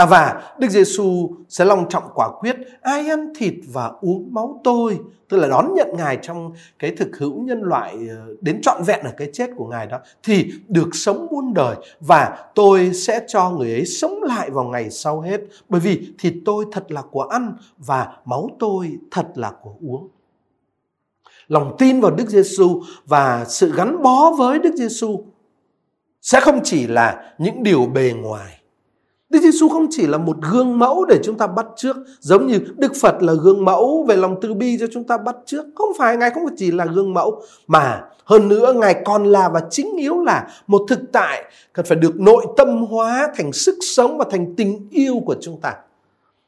À 0.00 0.06
và 0.06 0.42
Đức 0.58 0.68
Giêsu 0.68 1.30
sẽ 1.48 1.64
long 1.64 1.88
trọng 1.88 2.04
quả 2.14 2.28
quyết, 2.40 2.56
ai 2.82 3.08
ăn 3.08 3.32
thịt 3.36 3.54
và 3.72 3.92
uống 4.00 4.34
máu 4.34 4.60
tôi 4.64 4.98
tức 5.28 5.36
là 5.36 5.48
đón 5.48 5.74
nhận 5.74 5.88
Ngài 5.96 6.18
trong 6.22 6.52
cái 6.78 6.90
thực 6.90 7.16
hữu 7.18 7.42
nhân 7.42 7.62
loại 7.62 7.96
ờ, 8.10 8.34
đến 8.40 8.60
trọn 8.62 8.82
vẹn 8.82 9.00
ở 9.04 9.10
cái 9.16 9.30
chết 9.32 9.50
của 9.56 9.66
Ngài 9.66 9.86
đó, 9.86 9.98
thì 10.22 10.52
được 10.68 10.88
sống 10.92 11.26
muôn 11.30 11.54
đời 11.54 11.76
và 12.00 12.38
tôi 12.54 12.94
sẽ 12.94 13.20
cho 13.28 13.50
người 13.50 13.72
ấy 13.72 13.86
sống 13.86 14.22
lại 14.22 14.50
vào 14.50 14.64
ngày 14.64 14.90
sau 14.90 15.20
hết 15.20 15.40
bởi 15.68 15.80
vì 15.80 16.12
thịt 16.18 16.34
tôi 16.44 16.64
thật 16.72 16.92
là 16.92 17.02
của 17.02 17.22
ăn 17.22 17.52
và 17.78 18.16
máu 18.24 18.48
tôi 18.58 18.98
thật 19.10 19.26
là 19.34 19.52
của 19.62 19.74
uống. 19.80 20.08
Lòng 21.48 21.76
tin 21.78 22.00
vào 22.00 22.10
Đức 22.10 22.28
Giêsu 22.28 22.82
và 23.06 23.44
sự 23.48 23.72
gắn 23.76 24.02
bó 24.02 24.30
với 24.38 24.58
Đức 24.58 24.74
Giêsu 24.74 25.24
sẽ 26.22 26.40
không 26.40 26.60
chỉ 26.64 26.86
là 26.86 27.34
những 27.38 27.62
điều 27.62 27.86
bề 27.86 28.12
ngoài 28.16 28.59
Đức 29.30 29.40
Giêsu 29.42 29.68
không 29.68 29.86
chỉ 29.90 30.06
là 30.06 30.18
một 30.18 30.36
gương 30.52 30.78
mẫu 30.78 31.04
để 31.04 31.18
chúng 31.22 31.38
ta 31.38 31.46
bắt 31.46 31.66
trước, 31.76 31.96
giống 32.20 32.46
như 32.46 32.60
Đức 32.76 32.92
Phật 33.00 33.22
là 33.22 33.32
gương 33.32 33.64
mẫu 33.64 34.04
về 34.08 34.16
lòng 34.16 34.36
từ 34.40 34.54
bi 34.54 34.76
cho 34.80 34.86
chúng 34.92 35.04
ta 35.04 35.18
bắt 35.18 35.36
trước. 35.46 35.66
Không 35.74 35.88
phải 35.98 36.16
Ngài 36.16 36.30
không 36.30 36.44
chỉ 36.56 36.70
là 36.70 36.84
gương 36.84 37.14
mẫu, 37.14 37.42
mà 37.66 38.02
hơn 38.24 38.48
nữa 38.48 38.72
Ngài 38.72 39.02
còn 39.04 39.24
là 39.24 39.48
và 39.48 39.62
chính 39.70 39.96
yếu 39.96 40.20
là 40.22 40.48
một 40.66 40.82
thực 40.88 41.00
tại 41.12 41.44
cần 41.72 41.86
phải 41.86 41.98
được 41.98 42.20
nội 42.20 42.46
tâm 42.56 42.84
hóa 42.86 43.28
thành 43.36 43.52
sức 43.52 43.74
sống 43.80 44.18
và 44.18 44.24
thành 44.30 44.54
tình 44.56 44.88
yêu 44.90 45.14
của 45.26 45.36
chúng 45.40 45.60
ta. 45.60 45.74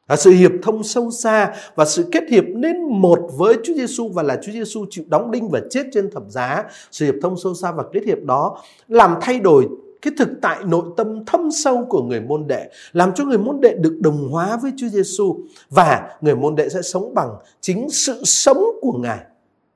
Là 0.08 0.16
sự 0.16 0.30
hiệp 0.30 0.52
thông 0.62 0.82
sâu 0.82 1.10
xa 1.10 1.54
và 1.74 1.84
sự 1.84 2.08
kết 2.12 2.22
hiệp 2.30 2.44
nên 2.46 2.82
một 2.82 3.18
với 3.36 3.54
Chúa 3.64 3.74
Giêsu 3.74 4.08
và 4.08 4.22
là 4.22 4.38
Chúa 4.42 4.52
Giêsu 4.52 4.84
chịu 4.90 5.04
đóng 5.08 5.30
đinh 5.30 5.48
và 5.48 5.60
chết 5.70 5.82
trên 5.92 6.10
thập 6.10 6.22
giá. 6.28 6.64
Sự 6.90 7.06
hiệp 7.06 7.14
thông 7.22 7.36
sâu 7.36 7.54
xa 7.54 7.72
và 7.72 7.84
kết 7.92 8.04
hiệp 8.04 8.18
đó 8.24 8.58
làm 8.88 9.14
thay 9.20 9.38
đổi 9.38 9.68
cái 10.02 10.12
thực 10.18 10.28
tại 10.42 10.64
nội 10.64 10.85
tâm 10.97 11.25
thâm 11.25 11.50
sâu 11.50 11.87
của 11.88 12.02
người 12.02 12.21
môn 12.21 12.47
đệ 12.47 12.71
làm 12.92 13.14
cho 13.14 13.25
người 13.25 13.38
môn 13.38 13.61
đệ 13.61 13.75
được 13.75 13.99
đồng 14.00 14.28
hóa 14.28 14.59
với 14.62 14.73
Chúa 14.76 14.88
Giêsu 14.88 15.37
và 15.71 16.16
người 16.21 16.37
môn 16.37 16.54
đệ 16.54 16.68
sẽ 16.68 16.82
sống 16.82 17.14
bằng 17.14 17.37
chính 17.61 17.90
sự 17.90 18.23
sống 18.25 18.64
của 18.80 18.92
Ngài. 18.92 19.18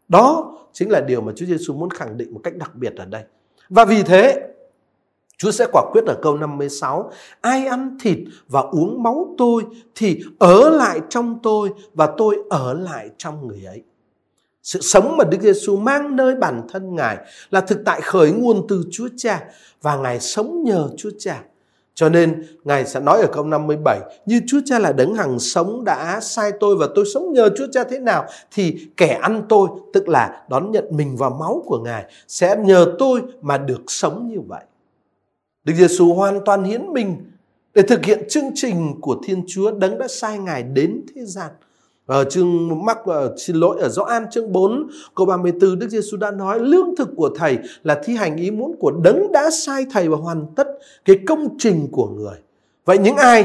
Đó 0.09 0.55
chính 0.73 0.91
là 0.91 1.01
điều 1.01 1.21
mà 1.21 1.33
Chúa 1.37 1.47
Giêsu 1.47 1.75
muốn 1.75 1.91
khẳng 1.91 2.17
định 2.17 2.35
một 2.35 2.41
cách 2.45 2.57
đặc 2.57 2.75
biệt 2.75 2.97
ở 2.97 3.05
đây. 3.05 3.23
Và 3.69 3.85
vì 3.85 4.03
thế, 4.03 4.49
Chúa 5.39 5.51
sẽ 5.51 5.67
quả 5.73 5.83
quyết 5.93 6.05
ở 6.07 6.19
câu 6.23 6.37
56, 6.37 7.11
ai 7.41 7.67
ăn 7.67 7.99
thịt 8.01 8.19
và 8.49 8.61
uống 8.61 9.03
máu 9.03 9.35
tôi 9.39 9.63
thì 9.95 10.23
ở 10.39 10.71
lại 10.71 11.01
trong 11.09 11.39
tôi 11.43 11.71
và 11.95 12.09
tôi 12.17 12.37
ở 12.51 12.75
lại 12.75 13.11
trong 13.19 13.49
người 13.49 13.65
ấy. 13.65 13.83
Sự 14.67 14.81
sống 14.83 15.17
mà 15.17 15.25
Đức 15.25 15.39
Giêsu 15.41 15.77
mang 15.77 16.17
nơi 16.17 16.35
bản 16.35 16.63
thân 16.69 16.95
Ngài 16.95 17.17
là 17.51 17.61
thực 17.61 17.79
tại 17.85 18.01
khởi 18.01 18.33
nguồn 18.33 18.67
từ 18.69 18.85
Chúa 18.91 19.09
Cha 19.17 19.45
và 19.83 19.97
Ngài 19.97 20.21
sống 20.21 20.63
nhờ 20.65 20.89
Chúa 20.97 21.11
Cha. 21.19 21.43
Cho 21.95 22.09
nên, 22.09 22.47
Ngài 22.65 22.87
sẽ 22.87 23.01
nói 23.01 23.21
ở 23.21 23.27
câu 23.33 23.45
57 23.45 24.01
Như 24.27 24.41
Chúa 24.47 24.61
Cha 24.65 24.79
là 24.79 24.93
đấng 24.93 25.15
hằng 25.15 25.39
sống 25.39 25.85
đã 25.85 26.21
sai 26.21 26.53
tôi 26.61 26.77
và 26.77 26.87
tôi 26.95 27.05
sống 27.15 27.33
nhờ 27.33 27.51
Chúa 27.57 27.67
Cha 27.73 27.85
thế 27.85 27.99
nào, 27.99 28.27
Thì 28.51 28.89
kẻ 28.97 29.19
ăn 29.23 29.43
tôi, 29.49 29.69
tức 29.93 30.09
là 30.09 30.43
đón 30.51 30.71
nhận 30.71 30.85
mình 30.91 31.17
vào 31.17 31.31
máu 31.31 31.63
của 31.67 31.79
Ngài, 31.79 32.05
Sẽ 32.29 32.57
nhờ 32.57 32.95
tôi 32.99 33.23
mà 33.41 33.59
được 33.59 33.83
sống 33.87 34.29
như 34.29 34.41
vậy 34.41 34.65
Đức 35.65 35.75
Giêsu 35.77 36.15
hoàn 36.15 36.45
toàn 36.45 36.65
hiến 36.65 36.93
mình 36.93 37.17
để 37.75 37.83
thực 37.83 38.05
hiện 38.05 38.29
chương 38.29 38.51
trình 38.55 39.01
của 39.01 39.17
Thiên 39.27 39.45
Chúa 39.47 39.71
đấng 39.71 39.99
đã 39.99 40.09
sai 40.09 40.39
Ngài 40.39 40.63
đến 40.63 41.03
thế 41.15 41.25
gian. 41.25 41.51
Ở 42.07 42.25
chương 42.25 42.85
mắc 42.85 42.99
ờ, 43.05 43.35
xin 43.37 43.57
lỗi, 43.57 43.79
ở 43.81 43.89
Gioan 43.89 44.31
chương 44.31 44.53
4 44.53 44.89
câu 45.15 45.27
34 45.27 45.79
Đức 45.79 45.89
Giêsu 45.89 46.17
đã 46.17 46.31
nói, 46.31 46.61
lương 46.61 46.97
thực 46.97 47.09
của 47.17 47.31
thầy 47.37 47.59
là 47.83 48.01
thi 48.05 48.17
hành 48.17 48.37
ý 48.37 48.51
muốn 48.51 48.77
của 48.79 48.91
đấng 48.91 49.33
đã 49.33 49.51
sai 49.51 49.87
thầy 49.91 50.09
và 50.09 50.17
hoàn 50.17 50.47
tất 50.57 50.67
cái 51.05 51.17
công 51.27 51.49
trình 51.59 51.89
của 51.93 52.09
người. 52.09 52.39
Vậy 52.85 52.99
những 52.99 53.17
ai 53.17 53.45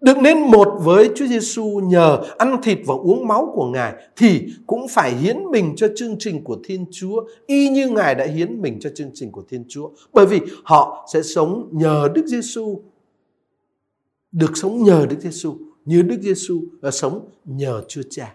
được 0.00 0.18
nên 0.18 0.38
một 0.38 0.68
với 0.80 1.10
Chúa 1.16 1.26
Giêsu 1.26 1.80
nhờ 1.84 2.18
ăn 2.38 2.62
thịt 2.62 2.78
và 2.86 2.94
uống 2.94 3.28
máu 3.28 3.52
của 3.54 3.66
Ngài 3.66 3.92
thì 4.16 4.46
cũng 4.66 4.88
phải 4.88 5.10
hiến 5.10 5.36
mình 5.50 5.72
cho 5.76 5.88
chương 5.96 6.16
trình 6.18 6.44
của 6.44 6.56
Thiên 6.64 6.84
Chúa, 6.90 7.24
y 7.46 7.68
như 7.68 7.88
Ngài 7.88 8.14
đã 8.14 8.24
hiến 8.24 8.62
mình 8.62 8.80
cho 8.80 8.90
chương 8.94 9.10
trình 9.14 9.32
của 9.32 9.42
Thiên 9.48 9.64
Chúa. 9.68 9.90
Bởi 10.12 10.26
vì 10.26 10.40
họ 10.64 11.08
sẽ 11.12 11.22
sống 11.22 11.68
nhờ 11.72 12.08
Đức 12.14 12.26
Giêsu 12.26 12.80
được 14.32 14.56
sống 14.56 14.82
nhờ 14.82 15.06
Đức 15.10 15.16
Giêsu 15.20 15.56
như 15.88 16.02
Đức 16.02 16.16
Giêsu 16.22 16.62
đã 16.82 16.90
sống 16.90 17.28
nhờ 17.44 17.82
Chúa 17.88 18.02
Cha. 18.10 18.34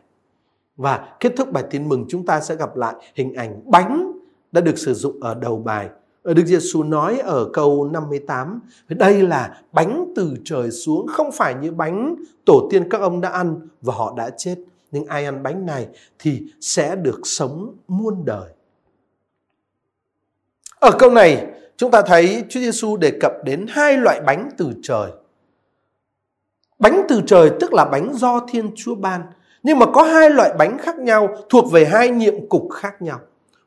Và 0.75 1.15
kết 1.19 1.33
thúc 1.38 1.51
bài 1.51 1.63
tin 1.69 1.89
mừng 1.89 2.05
chúng 2.10 2.25
ta 2.25 2.41
sẽ 2.41 2.55
gặp 2.55 2.75
lại 2.75 2.95
hình 3.15 3.33
ảnh 3.33 3.62
bánh 3.65 4.12
đã 4.51 4.62
được 4.62 4.77
sử 4.77 4.93
dụng 4.93 5.19
ở 5.22 5.33
đầu 5.33 5.57
bài 5.57 5.89
Đức 6.24 6.45
Giêsu 6.45 6.83
nói 6.83 7.19
ở 7.19 7.50
câu 7.53 7.89
58, 7.93 8.60
đây 8.88 9.22
là 9.22 9.62
bánh 9.72 10.13
từ 10.15 10.33
trời 10.45 10.72
xuống, 10.72 11.07
không 11.07 11.31
phải 11.31 11.55
như 11.62 11.72
bánh 11.72 12.15
tổ 12.45 12.67
tiên 12.72 12.89
các 12.89 13.01
ông 13.01 13.22
đã 13.22 13.29
ăn 13.29 13.67
và 13.81 13.93
họ 13.93 14.13
đã 14.17 14.29
chết. 14.38 14.55
Nhưng 14.91 15.05
ai 15.05 15.25
ăn 15.25 15.43
bánh 15.43 15.65
này 15.65 15.88
thì 16.19 16.43
sẽ 16.62 16.95
được 16.95 17.19
sống 17.24 17.75
muôn 17.88 18.25
đời. 18.25 18.50
Ở 20.79 20.91
câu 21.00 21.12
này, 21.12 21.48
chúng 21.77 21.91
ta 21.91 22.01
thấy 22.01 22.43
Chúa 22.50 22.60
Giêsu 22.60 22.98
đề 22.98 23.12
cập 23.22 23.31
đến 23.45 23.65
hai 23.69 23.98
loại 23.98 24.22
bánh 24.25 24.50
từ 24.57 24.74
trời. 24.83 25.12
Bánh 26.84 27.06
từ 27.10 27.22
trời 27.25 27.52
tức 27.60 27.74
là 27.74 27.86
bánh 27.86 28.13
do 28.13 28.40
Thiên 28.50 28.72
Chúa 28.75 28.96
ban, 28.96 29.22
nhưng 29.63 29.80
mà 29.80 29.86
có 29.94 30.04
hai 30.04 30.30
loại 30.30 30.54
bánh 30.60 30.78
khác 30.78 31.00
nhau 31.00 31.36
thuộc 31.50 31.72
về 31.72 31.86
hai 31.86 32.10
nhiệm 32.10 32.50
cục 32.50 32.68
khác 32.72 33.02
nhau. 33.02 33.20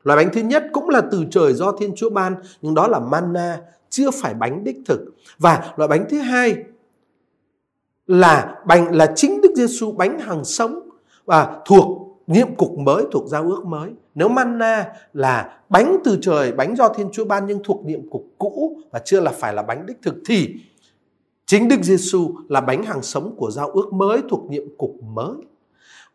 Loại 0.03 0.17
bánh 0.17 0.33
thứ 0.33 0.41
nhất 0.41 0.63
cũng 0.71 0.89
là 0.89 1.01
từ 1.11 1.23
trời 1.31 1.53
do 1.53 1.71
Thiên 1.71 1.95
Chúa 1.95 2.09
ban, 2.09 2.35
nhưng 2.61 2.75
đó 2.75 2.87
là 2.87 2.99
manna, 2.99 3.61
chưa 3.89 4.11
phải 4.11 4.33
bánh 4.33 4.63
đích 4.63 4.77
thực. 4.85 5.05
Và 5.39 5.73
loại 5.77 5.87
bánh 5.87 6.05
thứ 6.09 6.17
hai 6.17 6.55
là 8.07 8.55
bánh 8.65 8.95
là 8.95 9.13
chính 9.15 9.41
Đức 9.41 9.51
Giêsu 9.55 9.91
bánh 9.91 10.19
hàng 10.19 10.43
sống 10.43 10.89
và 11.25 11.61
thuộc 11.65 12.17
nhiệm 12.27 12.55
cục 12.55 12.77
mới 12.77 13.05
thuộc 13.11 13.27
giao 13.27 13.43
ước 13.43 13.65
mới. 13.65 13.89
Nếu 14.15 14.29
manna 14.29 14.85
là 15.13 15.59
bánh 15.69 15.97
từ 16.03 16.17
trời, 16.21 16.51
bánh 16.51 16.75
do 16.75 16.89
Thiên 16.89 17.09
Chúa 17.11 17.25
ban 17.25 17.45
nhưng 17.47 17.63
thuộc 17.63 17.85
nhiệm 17.85 18.09
cục 18.09 18.25
cũ 18.37 18.77
và 18.91 18.99
chưa 19.05 19.19
là 19.19 19.31
phải 19.31 19.53
là 19.53 19.63
bánh 19.63 19.85
đích 19.85 19.97
thực 20.01 20.15
thì 20.27 20.55
chính 21.47 21.67
Đức 21.67 21.83
Giêsu 21.83 22.31
là 22.49 22.61
bánh 22.61 22.83
hàng 22.83 23.03
sống 23.03 23.35
của 23.37 23.51
giao 23.51 23.69
ước 23.69 23.93
mới 23.93 24.21
thuộc 24.29 24.49
nhiệm 24.49 24.63
cục 24.77 24.95
mới 25.13 25.35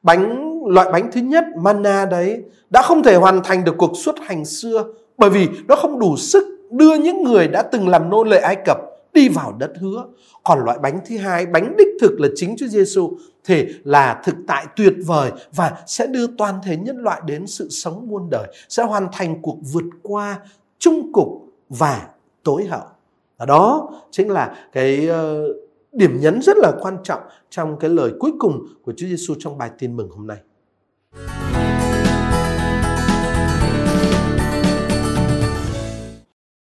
bánh 0.02 0.52
loại 0.66 0.92
bánh 0.92 1.10
thứ 1.12 1.20
nhất 1.20 1.44
manna 1.56 2.06
đấy 2.06 2.42
đã 2.70 2.82
không 2.82 3.02
thể 3.02 3.16
hoàn 3.16 3.42
thành 3.44 3.64
được 3.64 3.74
cuộc 3.78 3.92
xuất 3.96 4.16
hành 4.20 4.44
xưa 4.44 4.84
bởi 5.18 5.30
vì 5.30 5.48
nó 5.68 5.76
không 5.76 5.98
đủ 5.98 6.16
sức 6.16 6.44
đưa 6.70 6.94
những 6.94 7.22
người 7.22 7.48
đã 7.48 7.62
từng 7.62 7.88
làm 7.88 8.10
nô 8.10 8.24
lệ 8.24 8.38
Ai 8.38 8.56
Cập 8.64 8.78
đi 9.12 9.28
vào 9.28 9.52
đất 9.58 9.72
hứa. 9.80 10.04
Còn 10.42 10.64
loại 10.64 10.78
bánh 10.78 11.00
thứ 11.06 11.18
hai, 11.18 11.46
bánh 11.46 11.74
đích 11.78 11.88
thực 12.00 12.20
là 12.20 12.28
chính 12.36 12.56
Chúa 12.58 12.66
Giêsu 12.66 13.12
thì 13.44 13.66
là 13.84 14.22
thực 14.24 14.34
tại 14.46 14.66
tuyệt 14.76 14.92
vời 15.06 15.30
và 15.54 15.72
sẽ 15.86 16.06
đưa 16.06 16.26
toàn 16.38 16.54
thể 16.64 16.76
nhân 16.76 16.96
loại 16.96 17.20
đến 17.26 17.46
sự 17.46 17.68
sống 17.70 18.08
muôn 18.08 18.30
đời, 18.30 18.54
sẽ 18.68 18.82
hoàn 18.82 19.08
thành 19.12 19.42
cuộc 19.42 19.58
vượt 19.72 19.84
qua 20.02 20.38
trung 20.78 21.12
cục 21.12 21.28
và 21.68 22.08
tối 22.42 22.64
hậu. 22.64 22.82
Đó 23.46 23.90
chính 24.11 24.30
là 24.30 24.68
cái 24.72 25.08
ờ, 25.08 25.44
điểm 25.92 26.20
nhấn 26.20 26.42
rất 26.42 26.56
là 26.56 26.72
quan 26.80 26.96
trọng 27.04 27.20
trong 27.50 27.78
cái 27.78 27.90
lời 27.90 28.12
cuối 28.18 28.32
cùng 28.38 28.66
của 28.82 28.92
Chúa 28.96 29.06
Giêsu 29.06 29.34
trong 29.38 29.58
bài 29.58 29.70
tin 29.78 29.96
mừng 29.96 30.11
hôm 30.11 30.26
nay. 30.26 30.38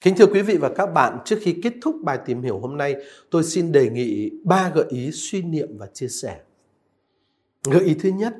Kính 0.01 0.15
thưa 0.17 0.25
quý 0.25 0.41
vị 0.41 0.57
và 0.57 0.69
các 0.69 0.85
bạn, 0.85 1.17
trước 1.25 1.39
khi 1.41 1.55
kết 1.63 1.73
thúc 1.81 1.95
bài 2.03 2.19
tìm 2.25 2.41
hiểu 2.41 2.59
hôm 2.59 2.77
nay, 2.77 2.95
tôi 3.31 3.43
xin 3.43 3.71
đề 3.71 3.89
nghị 3.89 4.31
ba 4.43 4.71
gợi 4.75 4.85
ý 4.89 5.11
suy 5.11 5.41
niệm 5.41 5.77
và 5.77 5.87
chia 5.93 6.07
sẻ. 6.07 6.39
Gợi 7.63 7.83
ý 7.83 7.93
thứ 7.93 8.09
nhất, 8.09 8.33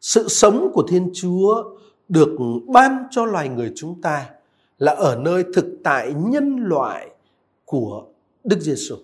sự 0.00 0.28
sống 0.28 0.70
của 0.72 0.86
Thiên 0.88 1.10
Chúa 1.14 1.64
được 2.08 2.36
ban 2.66 3.04
cho 3.10 3.24
loài 3.24 3.48
người 3.48 3.72
chúng 3.74 4.00
ta 4.00 4.30
là 4.78 4.92
ở 4.92 5.16
nơi 5.22 5.44
thực 5.54 5.78
tại 5.84 6.14
nhân 6.16 6.56
loại 6.56 7.10
của 7.64 8.06
Đức 8.44 8.60
Giêsu. 8.60 8.96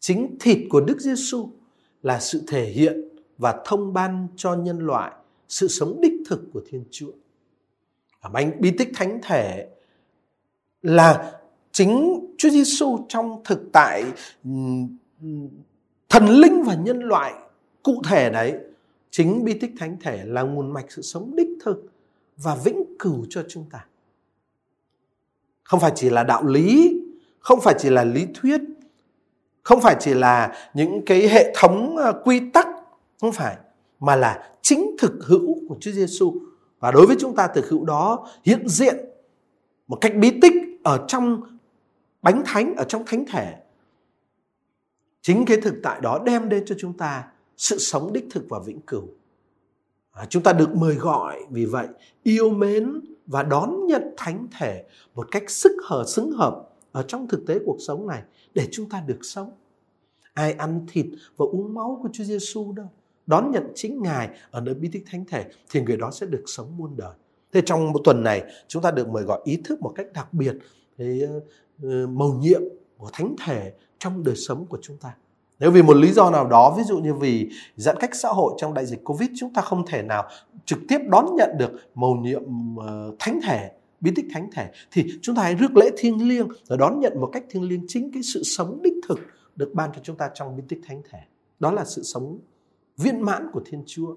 Chính 0.00 0.36
thịt 0.40 0.58
của 0.70 0.80
Đức 0.80 1.00
Giêsu 1.00 1.48
là 2.02 2.20
sự 2.20 2.42
thể 2.46 2.64
hiện 2.64 3.00
và 3.38 3.62
thông 3.64 3.92
ban 3.92 4.28
cho 4.36 4.54
nhân 4.54 4.78
loại 4.78 5.12
sự 5.48 5.68
sống 5.68 6.00
đích 6.00 6.12
thực 6.28 6.40
của 6.52 6.62
Thiên 6.68 6.84
Chúa. 6.90 7.12
Ở 8.20 8.30
bánh 8.30 8.60
bí 8.60 8.70
tích 8.78 8.88
thánh 8.94 9.20
thể 9.22 9.68
là 10.82 11.40
chính 11.72 12.20
Chúa 12.38 12.50
Giêsu 12.50 13.06
trong 13.08 13.42
thực 13.44 13.60
tại 13.72 14.04
thần 16.08 16.28
linh 16.28 16.62
và 16.62 16.74
nhân 16.74 16.98
loại 16.98 17.34
cụ 17.82 18.02
thể 18.08 18.30
đấy 18.30 18.54
chính 19.10 19.44
bi 19.44 19.58
tích 19.58 19.70
thánh 19.78 19.96
thể 20.00 20.24
là 20.24 20.42
nguồn 20.42 20.72
mạch 20.72 20.86
sự 20.88 21.02
sống 21.02 21.36
đích 21.36 21.48
thực 21.64 21.86
và 22.36 22.54
vĩnh 22.64 22.84
cửu 22.98 23.26
cho 23.30 23.44
chúng 23.48 23.64
ta 23.70 23.86
không 25.66 25.80
phải 25.80 25.92
chỉ 25.94 26.10
là 26.10 26.24
đạo 26.24 26.44
lý 26.46 27.00
không 27.38 27.60
phải 27.60 27.74
chỉ 27.78 27.90
là 27.90 28.04
lý 28.04 28.26
thuyết 28.34 28.60
không 29.62 29.80
phải 29.80 29.96
chỉ 30.00 30.14
là 30.14 30.54
những 30.74 31.04
cái 31.06 31.28
hệ 31.28 31.52
thống 31.56 31.96
ờ, 31.96 32.22
quy 32.24 32.40
tắc 32.52 32.68
không 33.20 33.32
phải 33.32 33.56
mà 34.00 34.16
là 34.16 34.50
chính 34.62 34.96
thực 34.98 35.12
hữu 35.26 35.68
của 35.68 35.76
Chúa 35.80 35.90
Giêsu 35.90 36.34
và 36.80 36.90
đối 36.90 37.06
với 37.06 37.16
chúng 37.20 37.36
ta 37.36 37.48
thực 37.48 37.68
hữu 37.68 37.84
đó 37.84 38.28
hiện 38.44 38.68
diện 38.68 38.96
một 39.88 39.98
cách 40.00 40.12
bí 40.16 40.40
tích 40.42 40.52
ở 40.84 41.04
trong 41.08 41.42
bánh 42.22 42.42
thánh 42.46 42.74
ở 42.76 42.84
trong 42.84 43.02
thánh 43.06 43.24
thể. 43.26 43.54
Chính 45.22 45.44
cái 45.46 45.60
thực 45.60 45.74
tại 45.82 46.00
đó 46.00 46.22
đem 46.26 46.48
đến 46.48 46.64
cho 46.66 46.74
chúng 46.78 46.92
ta 46.92 47.24
sự 47.56 47.78
sống 47.78 48.12
đích 48.12 48.24
thực 48.30 48.44
và 48.48 48.58
vĩnh 48.66 48.80
cửu. 48.80 49.08
À, 50.12 50.26
chúng 50.28 50.42
ta 50.42 50.52
được 50.52 50.76
mời 50.76 50.94
gọi 50.94 51.44
vì 51.50 51.64
vậy 51.64 51.86
yêu 52.22 52.50
mến 52.50 53.00
và 53.26 53.42
đón 53.42 53.86
nhận 53.86 54.02
thánh 54.16 54.48
thể 54.58 54.84
một 55.14 55.28
cách 55.30 55.50
sức 55.50 55.72
hở 55.84 56.04
xứng 56.06 56.30
hợp 56.30 56.68
ở 56.92 57.02
trong 57.02 57.28
thực 57.28 57.46
tế 57.46 57.58
cuộc 57.66 57.76
sống 57.86 58.06
này 58.06 58.22
để 58.54 58.68
chúng 58.72 58.88
ta 58.88 59.02
được 59.06 59.18
sống. 59.22 59.52
Ai 60.34 60.52
ăn 60.52 60.86
thịt 60.92 61.06
và 61.36 61.46
uống 61.50 61.74
máu 61.74 61.98
của 62.02 62.08
Chúa 62.12 62.24
Giêsu 62.24 62.72
đâu, 62.72 62.86
đón 63.26 63.50
nhận 63.50 63.72
chính 63.74 64.02
Ngài 64.02 64.30
ở 64.50 64.60
nơi 64.60 64.74
bí 64.74 64.88
tích 64.92 65.04
thánh 65.10 65.24
thể 65.24 65.44
thì 65.70 65.80
người 65.80 65.96
đó 65.96 66.10
sẽ 66.10 66.26
được 66.26 66.42
sống 66.46 66.76
muôn 66.76 66.96
đời. 66.96 67.14
Thế 67.52 67.62
trong 67.66 67.92
một 67.92 68.00
tuần 68.04 68.22
này 68.22 68.42
chúng 68.68 68.82
ta 68.82 68.90
được 68.90 69.08
mời 69.08 69.22
gọi 69.22 69.40
ý 69.44 69.60
thức 69.64 69.80
một 69.82 69.92
cách 69.94 70.06
đặc 70.12 70.34
biệt 70.34 70.56
cái 70.98 71.20
màu 71.82 72.06
mầu 72.06 72.32
nhiệm 72.32 72.60
của 72.96 73.10
thánh 73.12 73.36
thể 73.46 73.72
trong 73.98 74.24
đời 74.24 74.36
sống 74.36 74.66
của 74.66 74.78
chúng 74.82 74.96
ta. 74.96 75.16
Nếu 75.58 75.70
vì 75.70 75.82
một 75.82 75.96
lý 75.96 76.12
do 76.12 76.30
nào 76.30 76.46
đó, 76.46 76.74
ví 76.78 76.82
dụ 76.82 76.98
như 76.98 77.14
vì 77.14 77.50
giãn 77.76 77.96
cách 78.00 78.14
xã 78.14 78.28
hội 78.28 78.54
trong 78.58 78.74
đại 78.74 78.86
dịch 78.86 79.04
Covid, 79.04 79.30
chúng 79.36 79.52
ta 79.52 79.62
không 79.62 79.86
thể 79.86 80.02
nào 80.02 80.28
trực 80.64 80.78
tiếp 80.88 80.98
đón 81.08 81.26
nhận 81.36 81.50
được 81.58 81.70
mầu 81.94 82.14
nhiệm 82.16 82.42
uh, 82.76 82.84
thánh 83.18 83.40
thể 83.42 83.72
bí 84.00 84.12
tích 84.16 84.26
thánh 84.30 84.50
thể 84.52 84.70
thì 84.90 85.18
chúng 85.22 85.36
ta 85.36 85.42
hãy 85.42 85.54
rước 85.54 85.76
lễ 85.76 85.90
thiêng 85.96 86.28
liêng 86.28 86.48
và 86.68 86.76
đón 86.76 87.00
nhận 87.00 87.20
một 87.20 87.30
cách 87.32 87.44
thiêng 87.50 87.68
liêng 87.68 87.84
chính 87.88 88.12
cái 88.12 88.22
sự 88.22 88.42
sống 88.42 88.80
đích 88.82 88.94
thực 89.08 89.18
được 89.56 89.70
ban 89.74 89.90
cho 89.94 90.00
chúng 90.02 90.16
ta 90.16 90.30
trong 90.34 90.56
bí 90.56 90.62
tích 90.68 90.80
thánh 90.86 91.02
thể. 91.10 91.18
Đó 91.60 91.72
là 91.72 91.84
sự 91.84 92.02
sống 92.02 92.38
viên 92.96 93.20
mãn 93.20 93.50
của 93.52 93.60
thiên 93.66 93.82
chúa 93.86 94.14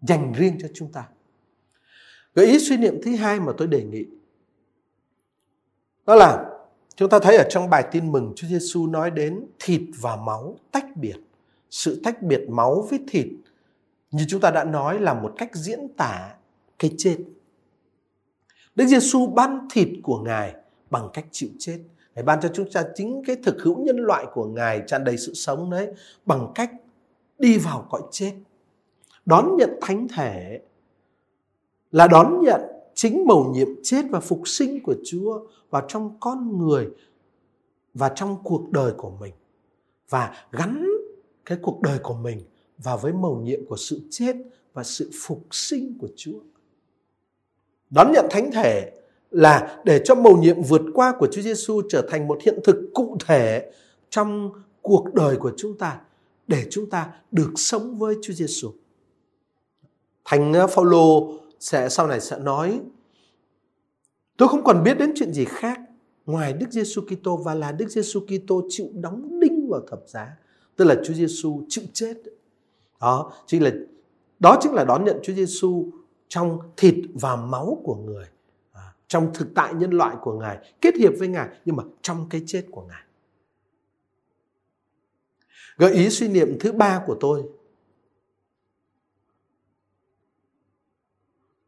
dành 0.00 0.32
riêng 0.32 0.56
cho 0.60 0.68
chúng 0.74 0.92
ta. 0.92 1.08
Gợi 2.34 2.46
ý 2.46 2.58
suy 2.58 2.76
niệm 2.76 3.00
thứ 3.02 3.16
hai 3.16 3.40
mà 3.40 3.52
tôi 3.58 3.68
đề 3.68 3.84
nghị 3.84 4.04
đó 6.06 6.14
là 6.14 6.51
chúng 7.02 7.10
ta 7.10 7.18
thấy 7.18 7.36
ở 7.36 7.44
trong 7.50 7.70
bài 7.70 7.84
tin 7.90 8.12
mừng 8.12 8.32
Chúa 8.36 8.46
Giêsu 8.46 8.86
nói 8.86 9.10
đến 9.10 9.46
thịt 9.58 9.80
và 10.00 10.16
máu 10.16 10.56
tách 10.72 10.96
biệt 10.96 11.16
sự 11.70 12.00
tách 12.04 12.22
biệt 12.22 12.40
máu 12.48 12.86
với 12.90 13.00
thịt, 13.08 13.26
như 14.10 14.24
chúng 14.28 14.40
ta 14.40 14.50
đã 14.50 14.64
nói, 14.64 15.00
là 15.00 15.14
một 15.14 15.32
cách 15.38 15.50
diễn 15.54 15.88
tả 15.96 16.34
cái 16.78 16.90
chết 16.98 17.16
Đức 18.74 18.86
Giêsu 18.86 19.26
ban 19.26 19.68
thịt 19.72 19.88
của 20.02 20.18
Ngài 20.18 20.54
bằng 20.90 21.08
cách 21.12 21.24
chịu 21.30 21.48
chết. 21.58 21.78
Ngài 22.14 22.22
ban 22.24 22.40
cho 22.40 22.48
chúng 22.54 22.70
ta 22.72 22.84
chính 22.94 23.22
cái 23.26 23.36
thực 23.44 23.62
hữu 23.62 23.84
nhân 23.84 23.96
loại 23.96 24.26
của 24.32 24.46
Ngài 24.46 24.82
tràn 24.86 25.04
đầy 25.04 25.16
sự 25.16 25.34
sống 25.34 25.70
đấy, 25.70 25.88
bằng 26.26 26.52
cách 26.54 26.70
đi 27.38 27.58
vào 27.58 27.86
cõi 27.90 28.02
chết. 28.10 28.32
Đón 29.26 29.56
nhận 29.56 29.70
thánh 29.82 30.08
thể 30.08 30.60
là 31.92 32.08
đón 32.08 32.40
nhận 32.42 32.60
chính 32.94 33.26
mầu 33.26 33.52
nhiệm 33.54 33.68
chết 33.82 34.02
và 34.10 34.20
phục 34.20 34.48
sinh 34.48 34.82
của 34.82 34.94
Chúa 35.04 35.46
vào 35.70 35.82
trong 35.88 36.16
con 36.20 36.58
người 36.58 36.88
và 37.94 38.08
trong 38.08 38.36
cuộc 38.44 38.70
đời 38.70 38.92
của 38.96 39.10
mình, 39.20 39.34
và 40.08 40.46
gắn 40.52 40.86
cái 41.44 41.58
cuộc 41.62 41.80
đời 41.82 41.98
của 42.02 42.14
mình 42.14 42.40
vào 42.78 42.98
với 42.98 43.12
mầu 43.12 43.36
nhiệm 43.36 43.66
của 43.66 43.76
sự 43.76 44.00
chết 44.10 44.36
và 44.72 44.84
sự 44.84 45.10
phục 45.22 45.46
sinh 45.50 45.98
của 45.98 46.08
Chúa. 46.16 46.38
Đón 47.90 48.12
nhận 48.12 48.26
thánh 48.30 48.50
thể 48.52 48.92
là 49.30 49.82
để 49.84 50.00
cho 50.04 50.14
mầu 50.14 50.36
nhiệm 50.36 50.62
vượt 50.62 50.82
qua 50.94 51.14
của 51.18 51.26
Chúa 51.32 51.42
Giêsu 51.42 51.82
trở 51.88 52.06
thành 52.10 52.28
một 52.28 52.42
hiện 52.42 52.58
thực 52.64 52.90
cụ 52.94 53.16
thể 53.26 53.72
trong 54.10 54.50
cuộc 54.82 55.14
đời 55.14 55.36
của 55.36 55.52
chúng 55.56 55.78
ta, 55.78 56.00
để 56.46 56.66
chúng 56.70 56.90
ta 56.90 57.12
được 57.30 57.52
sống 57.56 57.98
với 57.98 58.16
Chúa 58.22 58.32
Giêsu. 58.32 58.70
Thánh 60.24 60.52
Phaolô 60.70 61.32
sẽ 61.62 61.88
sau 61.88 62.06
này 62.06 62.20
sẽ 62.20 62.38
nói 62.38 62.80
tôi 64.36 64.48
không 64.48 64.64
còn 64.64 64.82
biết 64.84 64.98
đến 64.98 65.12
chuyện 65.14 65.32
gì 65.32 65.44
khác 65.44 65.80
ngoài 66.26 66.52
Đức 66.52 66.66
Giêsu 66.70 67.02
Kitô 67.02 67.36
và 67.36 67.54
là 67.54 67.72
Đức 67.72 67.88
Giêsu 67.88 68.20
Kitô 68.20 68.62
chịu 68.68 68.86
đóng 68.92 69.40
đinh 69.40 69.68
vào 69.70 69.80
thập 69.88 70.00
giá, 70.06 70.36
tức 70.76 70.84
là 70.84 70.94
Chúa 71.04 71.14
Giêsu 71.14 71.62
chịu 71.68 71.84
chết. 71.92 72.14
Đó 73.00 73.32
chính 73.46 73.62
là 73.62 73.70
đó 74.38 74.58
chính 74.60 74.72
là 74.72 74.84
đón 74.84 75.04
nhận 75.04 75.20
Chúa 75.22 75.32
Giêsu 75.32 75.90
trong 76.28 76.58
thịt 76.76 76.94
và 77.14 77.36
máu 77.36 77.80
của 77.84 77.94
người, 77.94 78.26
à, 78.72 78.94
trong 79.08 79.30
thực 79.34 79.48
tại 79.54 79.74
nhân 79.74 79.90
loại 79.90 80.16
của 80.22 80.32
Ngài, 80.32 80.58
kết 80.80 80.94
hiệp 80.96 81.12
với 81.18 81.28
Ngài 81.28 81.48
nhưng 81.64 81.76
mà 81.76 81.82
trong 82.02 82.26
cái 82.30 82.42
chết 82.46 82.64
của 82.70 82.82
Ngài. 82.82 83.02
Gợi 85.76 85.92
ý 85.92 86.10
suy 86.10 86.28
niệm 86.28 86.56
thứ 86.60 86.72
ba 86.72 87.02
của 87.06 87.16
tôi 87.20 87.42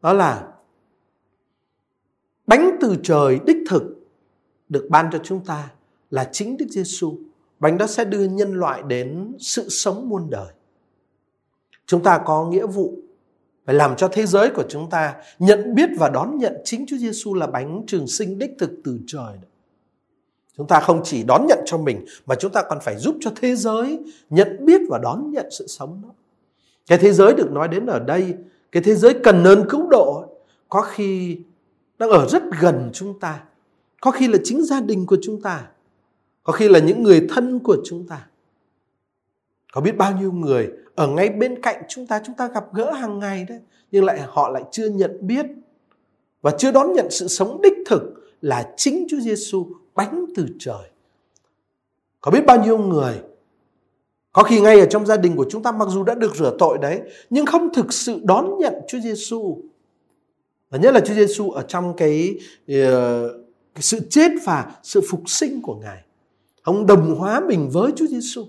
đó 0.05 0.13
là 0.13 0.49
bánh 2.47 2.77
từ 2.81 2.97
trời 3.03 3.41
đích 3.47 3.57
thực 3.69 3.83
được 4.69 4.87
ban 4.91 5.11
cho 5.13 5.19
chúng 5.25 5.45
ta 5.45 5.71
là 6.11 6.29
chính 6.33 6.57
Đức 6.57 6.67
Giêsu. 6.71 7.19
Bánh 7.59 7.79
đó 7.79 7.87
sẽ 7.87 8.05
đưa 8.05 8.25
nhân 8.25 8.55
loại 8.55 8.83
đến 8.83 9.33
sự 9.39 9.69
sống 9.69 10.09
muôn 10.09 10.31
đời. 10.31 10.53
Chúng 11.87 12.03
ta 12.03 12.21
có 12.27 12.47
nghĩa 12.47 12.67
vụ 12.67 12.95
phải 13.67 13.75
làm 13.75 13.97
cho 13.97 14.09
thế 14.09 14.27
giới 14.27 14.51
của 14.51 14.65
chúng 14.69 14.91
ta 14.91 15.15
nhận 15.39 15.75
biết 15.75 15.91
và 15.99 16.09
đón 16.09 16.39
nhận 16.39 16.57
chính 16.65 16.87
Chúa 16.87 16.97
Giêsu 16.97 17.35
là 17.35 17.47
bánh 17.47 17.83
trường 17.87 18.07
sinh 18.07 18.39
đích 18.39 18.51
thực 18.59 18.71
từ 18.85 18.99
trời. 19.07 19.39
Chúng 20.57 20.67
ta 20.67 20.81
không 20.81 21.01
chỉ 21.05 21.23
đón 21.23 21.47
nhận 21.47 21.59
cho 21.67 21.79
mình 21.79 22.05
mà 22.27 22.35
chúng 22.35 22.53
ta 22.53 22.63
còn 22.69 22.79
phải 22.83 22.97
giúp 22.97 23.17
cho 23.21 23.33
thế 23.37 23.57
giới 23.57 23.99
nhận 24.31 24.67
biết 24.67 24.81
và 24.89 24.99
đón 25.03 25.31
nhận 25.31 25.47
sự 25.51 25.67
sống 25.67 26.01
đó. 26.03 26.09
Cái 26.87 26.99
thế 26.99 27.13
giới 27.13 27.35
được 27.35 27.51
nói 27.53 27.69
đến 27.69 27.87
ở 27.87 27.99
đây, 27.99 28.35
cái 28.75 28.83
thế 28.83 28.95
giới 28.95 29.15
cần 29.23 29.45
ơn 29.45 29.69
cứu 29.69 29.89
độ 29.91 30.25
có 30.69 30.83
khi 30.83 31.39
đang 31.99 32.11
ở 32.11 32.27
rất 32.29 32.43
gần 32.61 32.91
chúng 32.93 33.21
ta, 33.21 33.43
có 34.01 34.11
khi 34.11 34.29
là 34.29 34.39
chính 34.45 34.65
gia 34.65 34.81
đình 34.81 35.07
của 35.07 35.17
chúng 35.23 35.43
ta, 35.43 35.67
có 36.43 36.53
khi 36.53 36.69
là 36.69 36.79
những 36.79 37.03
người 37.03 37.27
thân 37.31 37.59
của 37.59 37.77
chúng 37.85 38.07
ta. 38.07 38.27
Có 39.73 39.81
biết 39.81 39.97
bao 39.97 40.19
nhiêu 40.19 40.33
người 40.33 40.71
ở 40.95 41.07
ngay 41.09 41.29
bên 41.29 41.63
cạnh 41.63 41.83
chúng 41.89 42.07
ta 42.07 42.21
chúng 42.25 42.35
ta 42.35 42.49
gặp 42.49 42.65
gỡ 42.73 42.93
hàng 42.93 43.19
ngày 43.19 43.47
đấy 43.49 43.61
nhưng 43.91 44.05
lại 44.05 44.21
họ 44.29 44.49
lại 44.49 44.63
chưa 44.71 44.89
nhận 44.89 45.27
biết 45.27 45.47
và 46.43 46.51
chưa 46.59 46.73
đón 46.73 46.93
nhận 46.93 47.11
sự 47.11 47.29
sống 47.29 47.61
đích 47.63 47.75
thực 47.87 48.03
là 48.41 48.73
chính 48.77 49.07
Chúa 49.11 49.21
Giêsu 49.21 49.67
bánh 49.95 50.25
từ 50.37 50.47
trời. 50.59 50.91
Có 52.21 52.31
biết 52.31 52.47
bao 52.47 52.65
nhiêu 52.65 52.79
người 52.79 53.21
có 54.35 54.43
khi 54.43 54.61
ngay 54.61 54.81
ở 54.81 54.87
trong 54.87 55.07
gia 55.07 55.17
đình 55.17 55.37
của 55.37 55.47
chúng 55.51 55.63
ta 55.63 55.73
mặc 55.73 55.89
dù 55.89 56.03
đã 56.03 56.15
được 56.15 56.37
rửa 56.37 56.57
tội 56.59 56.79
đấy 56.79 57.01
nhưng 57.31 57.47
không 57.47 57.75
thực 57.75 57.93
sự 57.93 58.21
đón 58.23 58.59
nhận 58.59 58.75
Chúa 58.89 58.99
Giêsu. 59.01 59.59
Và 60.71 60.79
nhất 60.79 60.95
là 60.95 61.01
Chúa 61.01 61.15
Giêsu 61.15 61.51
ở 61.51 61.63
trong 61.69 61.97
cái, 61.97 62.39
ờ, 62.69 63.29
cái 63.75 63.83
sự 63.83 64.01
chết 64.11 64.33
và 64.45 64.73
sự 64.83 65.01
phục 65.11 65.23
sinh 65.27 65.63
của 65.63 65.75
Ngài. 65.75 66.03
Ông 66.63 66.87
đồng 66.87 67.15
hóa 67.15 67.41
mình 67.49 67.71
với 67.73 67.93
Chúa 67.97 68.07
Giêsu. 68.07 68.45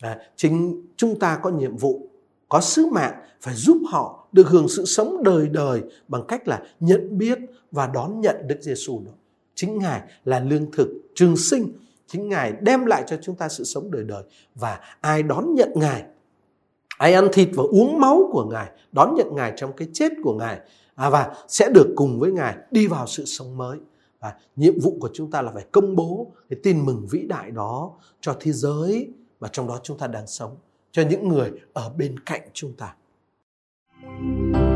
À, 0.00 0.18
chính 0.36 0.82
chúng 0.96 1.18
ta 1.18 1.38
có 1.42 1.50
nhiệm 1.50 1.76
vụ, 1.76 2.08
có 2.48 2.60
sứ 2.60 2.86
mạng 2.86 3.14
phải 3.40 3.54
giúp 3.54 3.78
họ 3.86 4.28
được 4.32 4.48
hưởng 4.48 4.68
sự 4.68 4.84
sống 4.84 5.22
đời 5.22 5.48
đời 5.48 5.82
bằng 6.08 6.22
cách 6.28 6.48
là 6.48 6.62
nhận 6.80 7.18
biết 7.18 7.38
và 7.70 7.86
đón 7.86 8.20
nhận 8.20 8.36
Đức 8.46 8.58
Giêsu 8.60 9.02
đó. 9.06 9.12
Chính 9.54 9.78
Ngài 9.78 10.00
là 10.24 10.40
lương 10.40 10.70
thực 10.72 10.88
trường 11.14 11.36
sinh, 11.36 11.72
chính 12.08 12.28
Ngài 12.28 12.52
đem 12.60 12.86
lại 12.86 13.04
cho 13.06 13.16
chúng 13.22 13.36
ta 13.36 13.48
sự 13.48 13.64
sống 13.64 13.90
đời 13.90 14.04
đời 14.04 14.22
và 14.54 14.80
ai 15.00 15.22
đón 15.22 15.54
nhận 15.54 15.72
Ngài, 15.74 16.04
ai 16.98 17.14
ăn 17.14 17.28
thịt 17.32 17.48
và 17.54 17.62
uống 17.62 18.00
máu 18.00 18.28
của 18.32 18.44
Ngài, 18.44 18.70
đón 18.92 19.14
nhận 19.14 19.34
Ngài 19.34 19.52
trong 19.56 19.72
cái 19.72 19.88
chết 19.92 20.12
của 20.22 20.34
Ngài 20.34 20.60
à, 20.94 21.10
và 21.10 21.34
sẽ 21.48 21.70
được 21.70 21.92
cùng 21.96 22.20
với 22.20 22.32
Ngài 22.32 22.56
đi 22.70 22.86
vào 22.86 23.06
sự 23.06 23.24
sống 23.24 23.56
mới. 23.56 23.78
Và 24.20 24.34
nhiệm 24.56 24.74
vụ 24.80 24.96
của 25.00 25.10
chúng 25.14 25.30
ta 25.30 25.42
là 25.42 25.50
phải 25.54 25.64
công 25.72 25.96
bố 25.96 26.32
cái 26.50 26.58
tin 26.62 26.86
mừng 26.86 27.06
vĩ 27.10 27.22
đại 27.28 27.50
đó 27.50 27.90
cho 28.20 28.36
thế 28.40 28.52
giới 28.52 29.12
mà 29.40 29.48
trong 29.52 29.68
đó 29.68 29.80
chúng 29.82 29.98
ta 29.98 30.06
đang 30.06 30.26
sống 30.26 30.56
cho 30.92 31.02
những 31.10 31.28
người 31.28 31.52
ở 31.72 31.92
bên 31.96 32.18
cạnh 32.18 32.42
chúng 32.52 32.72
ta. 32.72 32.94
thank 34.00 34.56
you 34.56 34.67